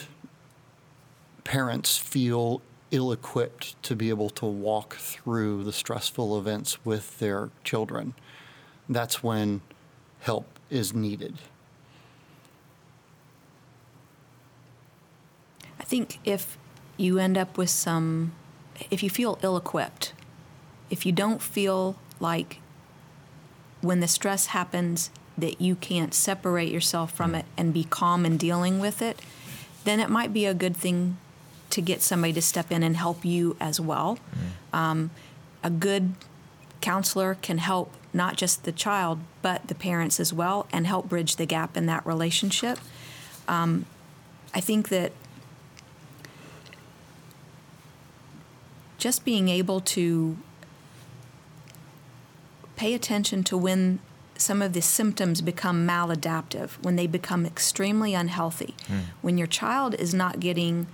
parents 1.44 1.98
feel 1.98 2.62
ill 2.92 3.12
equipped 3.12 3.82
to 3.84 3.96
be 3.96 4.10
able 4.10 4.32
to 4.32 4.46
walk 4.46 4.96
through 4.96 5.64
the 5.64 5.74
stressful 5.74 6.38
events 6.38 6.84
with 6.84 7.20
their 7.20 7.50
children, 7.64 8.16
that's 8.88 9.22
when 9.22 9.62
help 10.20 10.60
is 10.70 10.94
needed. 10.94 11.36
I 15.80 15.84
think 15.84 16.20
if 16.24 16.58
you 16.98 17.18
end 17.18 17.38
up 17.38 17.58
with 17.58 17.70
some, 17.70 18.34
if 18.92 19.02
you 19.02 19.10
feel 19.10 19.40
ill 19.42 19.58
equipped, 19.58 20.14
if 20.90 21.06
you 21.06 21.12
don't 21.12 21.42
feel 21.42 21.96
like 22.20 22.60
when 23.82 24.00
the 24.00 24.08
stress 24.08 24.48
happens 24.48 25.10
that 25.38 25.62
you 25.62 25.76
can't 25.76 26.14
separate 26.14 26.72
yourself 26.72 27.12
from 27.14 27.34
it 27.34 27.46
and 27.58 27.74
be 27.74 27.86
calm 27.86 28.26
in 28.26 28.38
dealing 28.38 28.80
with 28.80 29.02
it, 29.02 29.22
then 29.86 30.00
it 30.00 30.10
might 30.10 30.34
be 30.34 30.46
a 30.46 30.54
good 30.54 30.76
thing 30.76 31.18
to 31.70 31.82
get 31.82 32.02
somebody 32.02 32.34
to 32.34 32.42
step 32.42 32.72
in 32.72 32.84
and 32.84 32.98
help 32.98 33.24
you 33.24 33.56
as 33.60 33.80
well. 33.80 34.20
Um, 34.74 35.12
a 35.64 35.70
good 35.70 36.14
counselor 36.82 37.38
can 37.42 37.60
help 37.60 37.94
not 38.14 38.38
just 38.38 38.64
the 38.64 38.72
child, 38.72 39.20
but 39.42 39.68
the 39.68 39.76
parents 39.76 40.20
as 40.20 40.34
well, 40.34 40.68
and 40.72 40.88
help 40.88 41.08
bridge 41.10 41.36
the 41.36 41.46
gap 41.46 41.78
in 41.78 41.86
that 41.86 42.06
relationship. 42.06 42.80
Um, 43.48 43.86
I 44.54 44.60
think 44.62 44.90
that 44.90 45.12
just 48.98 49.24
being 49.24 49.48
able 49.48 49.80
to 49.80 50.38
pay 52.76 52.94
attention 52.94 53.44
to 53.46 53.58
when 53.58 54.00
some 54.38 54.62
of 54.62 54.74
the 54.74 54.82
symptoms 54.82 55.42
become 55.42 55.86
maladaptive, 55.86 56.72
when 56.82 56.96
they 56.96 57.08
become 57.08 57.46
extremely 57.46 58.14
unhealthy, 58.14 58.74
when 59.22 59.38
your 59.38 59.48
child 59.48 59.94
is 59.96 60.14
not 60.14 60.40
getting 60.40 60.88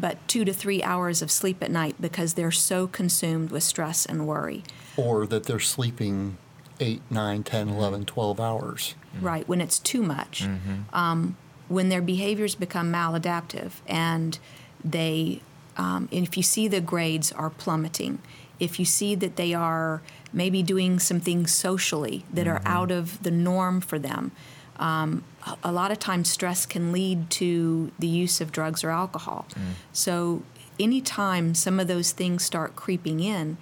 but 0.00 0.16
two 0.28 0.44
to 0.44 0.52
three 0.52 0.82
hours 0.82 1.22
of 1.22 1.30
sleep 1.30 1.62
at 1.62 1.70
night 1.70 1.96
because 2.00 2.34
they're 2.34 2.50
so 2.50 2.86
consumed 2.86 3.50
with 3.50 3.62
stress 3.62 4.06
and 4.06 4.26
worry. 4.26 4.62
Or 4.96 5.26
that 5.26 5.44
they're 5.44 5.60
sleeping 5.60 6.38
8, 6.80 7.02
9, 7.10 7.42
10, 7.42 7.68
11, 7.68 8.04
12 8.04 8.40
hours. 8.40 8.94
right 9.20 9.48
when 9.48 9.60
it's 9.60 9.78
too 9.78 10.02
much. 10.02 10.46
Um, 10.92 11.36
when 11.68 11.88
their 11.90 12.00
behaviors 12.02 12.54
become 12.54 12.90
maladaptive 12.92 13.72
and 13.86 14.38
they 14.82 15.40
um, 15.76 16.08
and 16.10 16.26
if 16.26 16.36
you 16.36 16.42
see 16.42 16.66
the 16.66 16.80
grades 16.80 17.30
are 17.32 17.50
plummeting 17.50 18.20
if 18.58 18.78
you 18.78 18.84
see 18.84 19.14
that 19.14 19.36
they 19.36 19.54
are 19.54 20.02
maybe 20.32 20.62
doing 20.62 20.98
some 20.98 21.20
things 21.20 21.52
socially 21.52 22.24
that 22.32 22.48
are 22.48 22.60
out 22.64 22.90
of 22.90 23.22
the 23.22 23.30
norm 23.30 23.80
for 23.80 23.98
them 23.98 24.32
um, 24.78 25.24
a- 25.64 25.72
lot 25.72 25.90
of 25.90 25.98
times 25.98 26.30
stress 26.30 26.66
can 26.66 26.92
lead 26.92 27.30
to 27.30 27.90
the 27.98 28.06
use 28.06 28.40
of 28.40 28.52
drugs 28.52 28.82
or 28.84 28.90
alcohol 28.90 29.46
so 29.92 30.42
anytime 30.78 31.54
some 31.54 31.80
of 31.80 31.88
those 31.88 32.12
things 32.12 32.44
start 32.44 32.76
creeping 32.76 33.20
in 33.20 33.56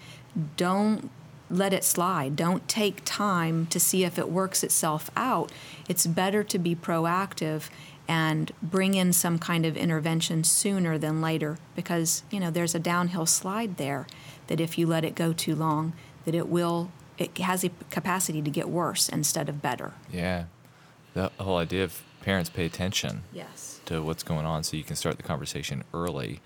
don't 0.56 1.10
let 1.48 1.72
it 1.72 1.84
slide. 1.84 2.34
Don't 2.36 2.66
take 2.68 3.02
time 3.04 3.66
to 3.66 3.78
see 3.78 4.04
if 4.04 4.18
it 4.18 4.28
works 4.30 4.64
itself 4.64 5.10
out. 5.16 5.52
It's 5.88 6.06
better 6.06 6.42
to 6.42 6.58
be 6.58 6.74
proactive 6.74 7.68
and 8.08 8.52
bring 8.62 8.94
in 8.94 9.12
some 9.12 9.38
kind 9.38 9.66
of 9.66 9.76
intervention 9.76 10.44
sooner 10.44 10.98
than 10.98 11.20
later 11.20 11.58
because, 11.74 12.22
you 12.30 12.40
know, 12.40 12.50
there's 12.50 12.74
a 12.74 12.78
downhill 12.78 13.26
slide 13.26 13.76
there 13.76 14.06
that 14.48 14.60
if 14.60 14.78
you 14.78 14.86
let 14.86 15.04
it 15.04 15.14
go 15.14 15.32
too 15.32 15.54
long, 15.54 15.92
that 16.24 16.34
it 16.34 16.48
will 16.48 16.90
it 17.18 17.38
has 17.38 17.64
a 17.64 17.70
capacity 17.90 18.42
to 18.42 18.50
get 18.50 18.68
worse 18.68 19.08
instead 19.08 19.48
of 19.48 19.62
better. 19.62 19.94
Yeah. 20.12 20.44
The 21.16 21.30
whole 21.40 21.56
idea 21.56 21.82
of 21.82 22.02
parents 22.20 22.50
pay 22.50 22.66
attention 22.66 23.22
Yes. 23.32 23.80
to 23.86 24.02
what's 24.02 24.22
going 24.22 24.44
on 24.44 24.64
so 24.64 24.76
you 24.76 24.84
can 24.84 24.96
start 24.96 25.16
the 25.16 25.22
conversation 25.22 25.82
early 25.94 26.40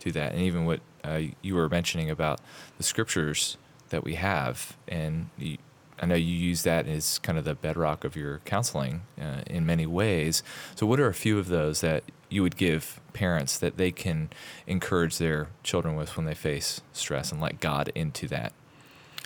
to 0.00 0.12
that. 0.12 0.32
And 0.32 0.42
even 0.42 0.66
what 0.66 0.80
uh, 1.02 1.20
you 1.40 1.54
were 1.54 1.70
mentioning 1.70 2.10
about 2.10 2.38
the 2.76 2.82
scriptures 2.82 3.56
that 3.88 4.04
we 4.04 4.16
have, 4.16 4.76
and 4.86 5.30
you, 5.38 5.56
I 5.98 6.04
know 6.04 6.16
you 6.16 6.34
use 6.34 6.64
that 6.64 6.86
as 6.86 7.18
kind 7.20 7.38
of 7.38 7.44
the 7.44 7.54
bedrock 7.54 8.04
of 8.04 8.14
your 8.14 8.40
counseling 8.44 9.02
uh, 9.18 9.40
in 9.46 9.64
many 9.64 9.86
ways. 9.86 10.42
So, 10.74 10.84
what 10.84 11.00
are 11.00 11.08
a 11.08 11.14
few 11.14 11.38
of 11.38 11.48
those 11.48 11.80
that 11.80 12.04
you 12.28 12.42
would 12.42 12.56
give 12.58 13.00
parents 13.14 13.56
that 13.58 13.78
they 13.78 13.90
can 13.90 14.28
encourage 14.66 15.16
their 15.16 15.48
children 15.62 15.96
with 15.96 16.18
when 16.18 16.26
they 16.26 16.34
face 16.34 16.82
stress 16.92 17.32
and 17.32 17.40
let 17.40 17.58
God 17.58 17.90
into 17.94 18.28
that? 18.28 18.52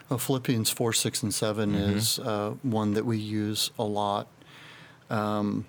Well, 0.09 0.19
Philippians 0.19 0.71
4, 0.71 0.93
6, 0.93 1.23
and 1.25 1.35
7 1.35 1.75
is 1.75 2.19
uh, 2.19 2.55
one 2.63 2.93
that 2.93 3.07
we 3.07 3.17
use 3.19 3.71
a 3.79 3.85
lot. 3.85 4.29
Um, 5.11 5.67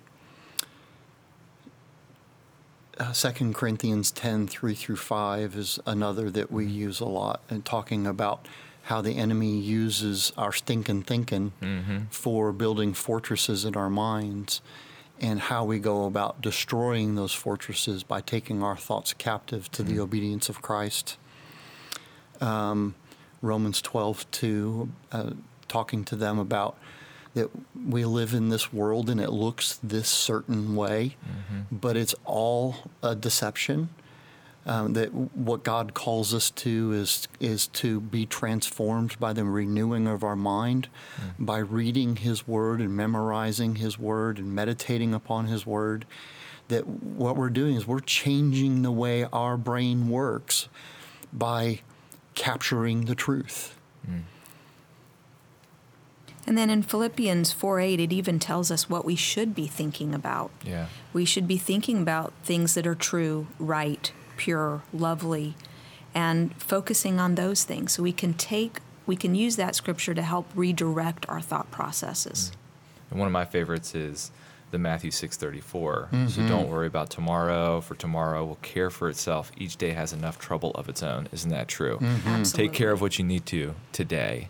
uh, 2.98 3.12
2 3.12 3.52
Corinthians 3.52 4.10
10, 4.10 4.48
3 4.48 4.74
through 4.74 4.96
5 4.96 5.54
is 5.56 5.78
another 5.86 6.30
that 6.30 6.50
we 6.50 6.66
use 6.66 7.00
a 7.00 7.04
lot, 7.04 7.40
and 7.50 7.64
talking 7.64 8.06
about 8.06 8.46
how 8.84 9.00
the 9.02 9.16
enemy 9.16 9.58
uses 9.58 10.32
our 10.38 10.52
stinking 10.52 11.02
thinking 11.02 11.52
for 12.10 12.52
building 12.52 12.94
fortresses 12.94 13.64
in 13.64 13.76
our 13.76 13.90
minds 13.90 14.62
and 15.20 15.40
how 15.40 15.64
we 15.64 15.78
go 15.78 16.04
about 16.04 16.40
destroying 16.40 17.16
those 17.16 17.32
fortresses 17.32 18.02
by 18.04 18.20
taking 18.20 18.62
our 18.62 18.76
thoughts 18.76 19.12
captive 19.12 19.70
to 19.72 19.82
the 19.82 19.98
obedience 19.98 20.48
of 20.48 20.62
Christ. 20.62 21.16
Romans 23.42 23.82
12, 23.82 24.30
2, 24.30 24.88
uh, 25.12 25.30
talking 25.68 26.04
to 26.04 26.16
them 26.16 26.38
about 26.38 26.76
that 27.36 27.50
we 27.86 28.02
live 28.06 28.32
in 28.32 28.48
this 28.48 28.72
world 28.72 29.10
and 29.10 29.20
it 29.20 29.30
looks 29.30 29.78
this 29.82 30.08
certain 30.08 30.74
way, 30.74 31.16
mm-hmm. 31.22 31.76
but 31.76 31.94
it's 31.94 32.14
all 32.24 32.76
a 33.02 33.14
deception. 33.14 33.90
Um, 34.64 34.94
that 34.94 35.14
what 35.14 35.62
God 35.62 35.94
calls 35.94 36.34
us 36.34 36.50
to 36.50 36.92
is 36.92 37.28
is 37.38 37.68
to 37.68 38.00
be 38.00 38.26
transformed 38.26 39.16
by 39.20 39.32
the 39.32 39.44
renewing 39.44 40.08
of 40.08 40.24
our 40.24 40.34
mind, 40.34 40.88
mm. 41.20 41.34
by 41.38 41.58
reading 41.58 42.16
His 42.16 42.48
Word 42.48 42.80
and 42.80 42.96
memorizing 42.96 43.76
His 43.76 43.96
Word 43.96 44.38
and 44.38 44.52
meditating 44.52 45.14
upon 45.14 45.46
His 45.46 45.64
Word. 45.64 46.04
That 46.66 46.84
what 46.84 47.36
we're 47.36 47.50
doing 47.50 47.76
is 47.76 47.86
we're 47.86 48.00
changing 48.00 48.82
the 48.82 48.90
way 48.90 49.24
our 49.32 49.56
brain 49.56 50.08
works 50.08 50.68
by 51.32 51.82
capturing 52.34 53.04
the 53.04 53.14
truth. 53.14 53.78
Mm. 54.10 54.22
And 56.46 56.56
then 56.56 56.70
in 56.70 56.82
Philippians 56.82 57.52
4 57.52 57.80
8, 57.80 58.00
it 58.00 58.12
even 58.12 58.38
tells 58.38 58.70
us 58.70 58.88
what 58.88 59.04
we 59.04 59.16
should 59.16 59.54
be 59.54 59.66
thinking 59.66 60.14
about. 60.14 60.50
Yeah. 60.64 60.86
We 61.12 61.24
should 61.24 61.48
be 61.48 61.58
thinking 61.58 61.98
about 61.98 62.32
things 62.44 62.74
that 62.74 62.86
are 62.86 62.94
true, 62.94 63.48
right, 63.58 64.12
pure, 64.36 64.82
lovely, 64.92 65.54
and 66.14 66.54
focusing 66.60 67.18
on 67.18 67.34
those 67.34 67.64
things. 67.64 67.92
So 67.92 68.02
we 68.02 68.12
can 68.12 68.34
take, 68.34 68.78
we 69.06 69.16
can 69.16 69.34
use 69.34 69.56
that 69.56 69.74
scripture 69.74 70.14
to 70.14 70.22
help 70.22 70.46
redirect 70.54 71.28
our 71.28 71.40
thought 71.40 71.70
processes. 71.70 72.52
Mm-hmm. 72.52 73.10
And 73.10 73.20
one 73.20 73.26
of 73.26 73.32
my 73.32 73.44
favorites 73.44 73.94
is 73.94 74.30
the 74.70 74.78
Matthew 74.78 75.10
6:34. 75.10 75.70
So 75.70 76.16
mm-hmm. 76.16 76.48
don't 76.48 76.68
worry 76.68 76.86
about 76.86 77.10
tomorrow, 77.10 77.80
for 77.80 77.94
tomorrow 77.94 78.44
will 78.44 78.56
care 78.56 78.90
for 78.90 79.08
itself. 79.08 79.50
Each 79.56 79.76
day 79.76 79.90
has 79.90 80.12
enough 80.12 80.38
trouble 80.38 80.72
of 80.72 80.88
its 80.88 81.02
own. 81.02 81.28
Isn't 81.32 81.50
that 81.50 81.66
true? 81.68 81.98
Mm-hmm. 81.98 82.42
Take 82.42 82.72
care 82.72 82.92
of 82.92 83.00
what 83.00 83.18
you 83.18 83.24
need 83.24 83.46
to 83.46 83.74
today. 83.92 84.48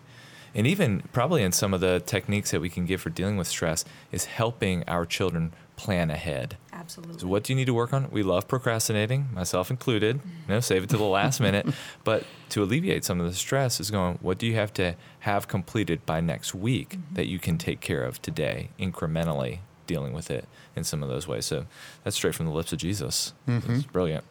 And 0.53 0.65
even 0.67 1.03
probably 1.11 1.43
in 1.43 1.51
some 1.51 1.73
of 1.73 1.81
the 1.81 1.99
techniques 1.99 2.51
that 2.51 2.61
we 2.61 2.69
can 2.69 2.85
give 2.85 3.01
for 3.01 3.09
dealing 3.09 3.37
with 3.37 3.47
stress 3.47 3.85
is 4.11 4.25
helping 4.25 4.83
our 4.87 5.05
children 5.05 5.53
plan 5.75 6.09
ahead. 6.09 6.57
Absolutely. 6.73 7.19
So 7.19 7.27
what 7.27 7.43
do 7.43 7.53
you 7.53 7.57
need 7.57 7.65
to 7.65 7.73
work 7.73 7.93
on? 7.93 8.09
We 8.11 8.23
love 8.23 8.47
procrastinating, 8.47 9.29
myself 9.33 9.69
included. 9.69 10.19
You 10.47 10.55
know, 10.55 10.59
save 10.59 10.83
it 10.83 10.89
to 10.89 10.97
the 10.97 11.03
last 11.03 11.39
minute. 11.39 11.67
But 12.03 12.23
to 12.49 12.63
alleviate 12.63 13.03
some 13.03 13.19
of 13.19 13.27
the 13.27 13.33
stress 13.33 13.79
is 13.79 13.91
going, 13.91 14.17
what 14.21 14.37
do 14.37 14.47
you 14.47 14.55
have 14.55 14.73
to 14.73 14.95
have 15.19 15.47
completed 15.47 16.05
by 16.05 16.21
next 16.21 16.55
week 16.55 16.91
mm-hmm. 16.91 17.15
that 17.15 17.27
you 17.27 17.37
can 17.37 17.57
take 17.57 17.81
care 17.81 18.03
of 18.03 18.21
today, 18.21 18.69
incrementally 18.79 19.59
dealing 19.85 20.13
with 20.13 20.31
it 20.31 20.47
in 20.75 20.83
some 20.83 21.03
of 21.03 21.09
those 21.09 21.27
ways? 21.27 21.45
So 21.45 21.65
that's 22.03 22.15
straight 22.15 22.33
from 22.33 22.45
the 22.45 22.53
lips 22.53 22.71
of 22.71 22.79
Jesus. 22.79 23.33
Mm-hmm. 23.47 23.73
It's 23.73 23.85
brilliant. 23.85 24.23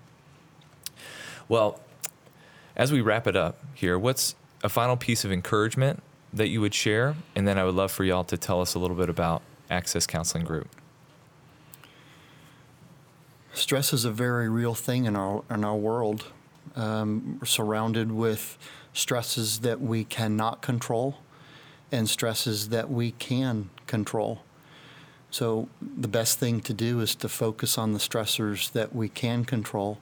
Well, 1.48 1.81
as 2.74 2.92
we 2.92 3.00
wrap 3.00 3.26
it 3.26 3.37
up 3.37 3.59
here, 3.74 3.98
what's 3.98 4.35
a 4.66 4.68
final 4.68 4.96
piece 4.96 5.24
of 5.24 5.31
encouragement 5.31 6.02
that 6.33 6.48
you 6.48 6.61
would 6.61 6.74
share? 6.74 7.14
And 7.37 7.46
then 7.46 7.57
I 7.57 7.64
would 7.64 7.76
love 7.76 7.92
for 7.92 8.02
y'all 8.02 8.24
to 8.24 8.37
tell 8.37 8.61
us 8.61 8.74
a 8.74 8.81
little 8.81 8.96
bit 8.96 9.09
about 9.09 9.40
Access 9.70 10.09
Counseling 10.09 10.44
Group. 10.44 10.68
Stress 13.55 13.92
is 13.92 14.05
a 14.05 14.11
very 14.11 14.48
real 14.48 14.74
thing 14.74 15.05
in 15.05 15.14
our 15.14 15.44
in 15.48 15.64
our 15.64 15.76
world. 15.76 16.26
Um, 16.74 17.38
we're 17.40 17.46
surrounded 17.46 18.11
with 18.11 18.59
stresses 18.92 19.61
that 19.61 19.81
we 19.81 20.02
cannot 20.05 20.62
control, 20.62 21.18
and 21.92 22.09
stresses 22.09 22.68
that 22.70 22.90
we 22.90 23.12
can 23.12 23.70
control. 23.87 24.42
So 25.31 25.68
the 25.81 26.09
best 26.09 26.40
thing 26.40 26.61
to 26.62 26.74
do 26.74 27.00
is 27.00 27.14
to 27.16 27.29
focus 27.29 27.79
on 27.79 27.92
the 27.92 27.98
stressors 28.00 28.72
that 28.72 28.94
we 28.94 29.09
can 29.09 29.44
control, 29.44 30.00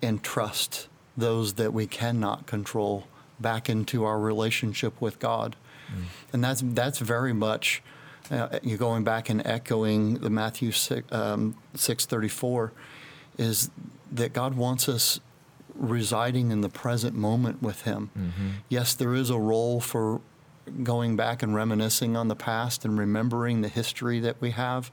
and 0.00 0.22
trust 0.22 0.86
those 1.16 1.54
that 1.54 1.72
we 1.72 1.88
cannot 1.88 2.46
control 2.46 3.08
back 3.40 3.68
into 3.68 4.04
our 4.04 4.18
relationship 4.18 5.00
with 5.00 5.18
God. 5.18 5.56
Mm. 5.92 6.04
And 6.32 6.44
that's, 6.44 6.62
that's 6.64 6.98
very 6.98 7.32
much 7.32 7.82
uh, 8.30 8.58
you're 8.62 8.78
going 8.78 9.04
back 9.04 9.30
and 9.30 9.46
echoing 9.46 10.14
the 10.14 10.30
Matthew 10.30 10.72
6, 10.72 11.10
um, 11.12 11.56
634 11.74 12.72
is 13.38 13.70
that 14.10 14.32
God 14.32 14.54
wants 14.54 14.88
us 14.88 15.20
residing 15.74 16.50
in 16.50 16.60
the 16.60 16.68
present 16.68 17.14
moment 17.14 17.62
with 17.62 17.82
Him. 17.82 18.10
Mm-hmm. 18.18 18.48
Yes, 18.68 18.94
there 18.94 19.14
is 19.14 19.30
a 19.30 19.38
role 19.38 19.80
for 19.80 20.20
going 20.82 21.16
back 21.16 21.42
and 21.42 21.54
reminiscing 21.54 22.16
on 22.16 22.28
the 22.28 22.36
past 22.36 22.84
and 22.84 22.98
remembering 22.98 23.62
the 23.62 23.68
history 23.68 24.20
that 24.20 24.40
we 24.40 24.50
have. 24.50 24.90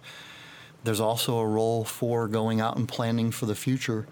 There's 0.84 1.00
also 1.02 1.40
a 1.40 1.48
role 1.48 1.84
for 1.84 2.28
going 2.28 2.62
out 2.62 2.78
and 2.78 2.88
planning 2.88 3.32
for 3.32 3.48
the 3.48 3.56
future. 3.56 4.06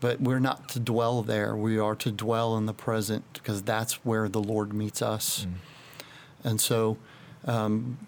But 0.00 0.20
we're 0.20 0.40
not 0.40 0.68
to 0.70 0.80
dwell 0.80 1.22
there. 1.22 1.54
We 1.54 1.78
are 1.78 1.94
to 1.96 2.10
dwell 2.10 2.56
in 2.56 2.66
the 2.66 2.72
present 2.72 3.24
because 3.34 3.62
that's 3.62 4.04
where 4.04 4.28
the 4.28 4.40
Lord 4.40 4.72
meets 4.72 5.02
us. 5.02 5.46
Mm. 5.46 5.52
And 6.42 6.60
so 6.60 6.96
um, 7.44 7.98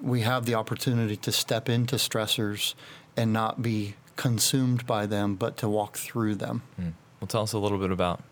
we 0.00 0.20
have 0.20 0.46
the 0.46 0.54
opportunity 0.54 1.16
to 1.16 1.32
step 1.32 1.68
into 1.68 1.96
stressors 1.96 2.74
and 3.16 3.32
not 3.32 3.62
be 3.62 3.94
consumed 4.14 4.86
by 4.86 5.06
them, 5.06 5.34
but 5.34 5.56
to 5.58 5.68
walk 5.68 5.96
through 5.96 6.36
them. 6.36 6.62
Mm. 6.80 6.92
Well, 7.20 7.28
tell 7.28 7.42
us 7.42 7.52
a 7.52 7.58
little 7.58 7.78
bit 7.78 7.90
about 7.90 8.22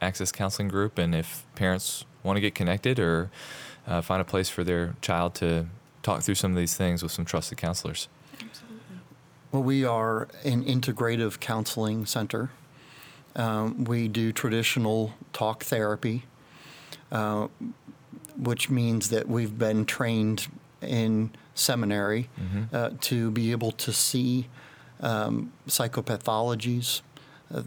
Access 0.00 0.32
Counseling 0.32 0.68
Group 0.68 0.98
and 0.98 1.14
if 1.14 1.44
parents 1.54 2.04
want 2.22 2.36
to 2.36 2.40
get 2.40 2.54
connected 2.54 2.98
or 2.98 3.30
uh, 3.86 4.00
find 4.00 4.20
a 4.20 4.24
place 4.24 4.48
for 4.48 4.64
their 4.64 4.94
child 5.00 5.34
to 5.36 5.66
talk 6.02 6.22
through 6.22 6.34
some 6.34 6.52
of 6.52 6.56
these 6.56 6.76
things 6.76 7.02
with 7.02 7.12
some 7.12 7.24
trusted 7.24 7.58
counselors. 7.58 8.08
Well, 9.52 9.62
we 9.64 9.84
are 9.84 10.28
an 10.44 10.64
integrative 10.64 11.40
counseling 11.40 12.06
center. 12.06 12.50
Um, 13.34 13.84
we 13.84 14.06
do 14.06 14.32
traditional 14.32 15.14
talk 15.32 15.64
therapy, 15.64 16.24
uh, 17.10 17.48
which 18.36 18.70
means 18.70 19.10
that 19.10 19.28
we've 19.28 19.58
been 19.58 19.86
trained 19.86 20.46
in 20.80 21.30
seminary 21.54 22.28
mm-hmm. 22.40 22.74
uh, 22.74 22.90
to 23.00 23.30
be 23.32 23.50
able 23.50 23.72
to 23.72 23.92
see 23.92 24.46
um, 25.00 25.52
psychopathologies, 25.66 27.00
uh, 27.52 27.62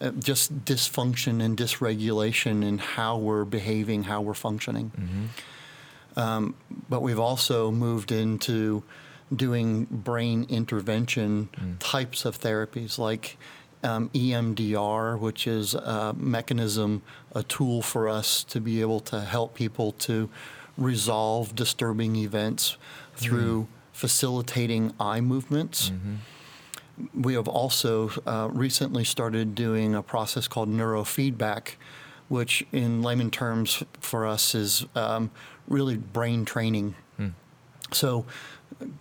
uh, 0.00 0.10
just 0.12 0.64
dysfunction 0.64 1.42
and 1.42 1.58
dysregulation 1.58 2.64
in 2.64 2.78
how 2.78 3.18
we're 3.18 3.44
behaving, 3.44 4.04
how 4.04 4.22
we're 4.22 4.34
functioning. 4.34 4.92
Mm-hmm. 4.96 6.18
Um, 6.18 6.54
but 6.88 7.02
we've 7.02 7.18
also 7.18 7.70
moved 7.70 8.12
into 8.12 8.82
doing 9.34 9.84
brain 9.90 10.46
intervention 10.48 11.48
mm. 11.54 11.76
types 11.78 12.24
of 12.24 12.38
therapies 12.38 12.98
like 12.98 13.36
um, 13.82 14.08
EMDR, 14.10 15.18
which 15.18 15.46
is 15.46 15.74
a 15.74 16.14
mechanism, 16.16 17.02
a 17.34 17.42
tool 17.42 17.82
for 17.82 18.08
us 18.08 18.44
to 18.44 18.60
be 18.60 18.80
able 18.80 19.00
to 19.00 19.20
help 19.20 19.54
people 19.54 19.92
to 19.92 20.30
resolve 20.76 21.54
disturbing 21.54 22.16
events 22.16 22.76
through 23.14 23.62
mm. 23.62 23.66
facilitating 23.92 24.92
eye 25.00 25.20
movements. 25.20 25.90
Mm-hmm 25.90 26.14
we 27.14 27.34
have 27.34 27.48
also 27.48 28.10
uh, 28.26 28.48
recently 28.52 29.04
started 29.04 29.54
doing 29.54 29.94
a 29.94 30.02
process 30.02 30.48
called 30.48 30.68
neurofeedback, 30.68 31.74
which 32.28 32.64
in 32.72 33.02
layman 33.02 33.30
terms 33.30 33.82
for 34.00 34.26
us 34.26 34.54
is 34.54 34.86
um, 34.94 35.30
really 35.68 35.96
brain 35.96 36.44
training. 36.44 36.94
Hmm. 37.16 37.28
So, 37.92 38.24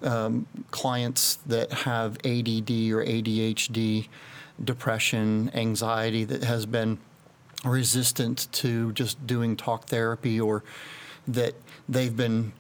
um, 0.02 0.48
clients 0.72 1.36
that 1.48 1.72
have 1.72 2.18
ADD 2.18 2.72
or 2.92 3.04
ADHD, 3.06 4.08
depression, 4.64 5.52
anxiety 5.54 6.24
that 6.26 6.44
has 6.44 6.66
been 6.66 7.00
resistant 7.64 8.52
to 8.52 8.92
just 8.94 9.26
doing 9.28 9.56
talk 9.56 9.86
therapy 9.86 10.40
or 10.40 10.64
that 11.28 11.54
they've 11.88 12.16
been 12.16 12.54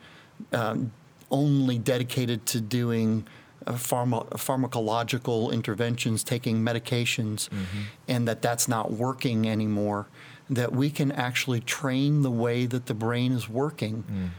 um, 0.54 0.92
only 1.30 1.78
dedicated 1.78 2.46
to 2.46 2.62
doing 2.62 3.26
pharma, 3.66 4.28
pharmacological 4.32 5.52
interventions, 5.52 6.24
taking 6.24 6.62
medications, 6.62 7.50
mm-hmm. 7.50 7.82
and 8.08 8.28
that 8.28 8.42
that's 8.42 8.68
not 8.68 8.92
working 8.92 9.48
anymore, 9.48 10.08
that 10.50 10.72
we 10.72 10.90
can 10.90 11.12
actually 11.12 11.62
train 11.62 12.22
the 12.22 12.32
way 12.32 12.66
that 12.66 12.88
the 12.88 12.94
brain 12.94 13.32
is 13.32 13.48
working 13.48 14.04
mm. 14.04 14.30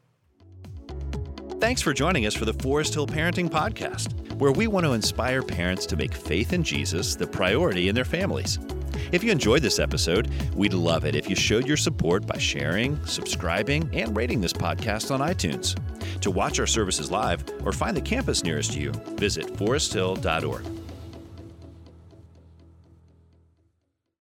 Thanks 1.60 1.82
for 1.82 1.92
joining 1.92 2.24
us 2.24 2.34
for 2.34 2.44
the 2.44 2.52
Forest 2.52 2.94
Hill 2.94 3.06
Parenting 3.06 3.50
Podcast, 3.50 4.32
where 4.34 4.52
we 4.52 4.68
want 4.68 4.86
to 4.86 4.92
inspire 4.92 5.42
parents 5.42 5.86
to 5.86 5.96
make 5.96 6.14
faith 6.14 6.52
in 6.52 6.62
Jesus 6.62 7.16
the 7.16 7.26
priority 7.26 7.88
in 7.88 7.94
their 7.94 8.04
families. 8.04 8.58
If 9.10 9.24
you 9.24 9.32
enjoyed 9.32 9.62
this 9.62 9.78
episode, 9.78 10.30
we'd 10.54 10.72
love 10.72 11.04
it 11.04 11.16
if 11.16 11.28
you 11.28 11.34
showed 11.34 11.66
your 11.66 11.76
support 11.76 12.26
by 12.26 12.38
sharing, 12.38 13.04
subscribing, 13.04 13.90
and 13.92 14.16
rating 14.16 14.40
this 14.40 14.52
podcast 14.52 15.10
on 15.10 15.20
iTunes. 15.20 15.74
To 16.20 16.30
watch 16.30 16.60
our 16.60 16.66
services 16.66 17.10
live 17.10 17.44
or 17.64 17.72
find 17.72 17.96
the 17.96 18.02
campus 18.02 18.44
nearest 18.44 18.76
you, 18.76 18.92
visit 19.16 19.46
foresthill.org. 19.54 20.77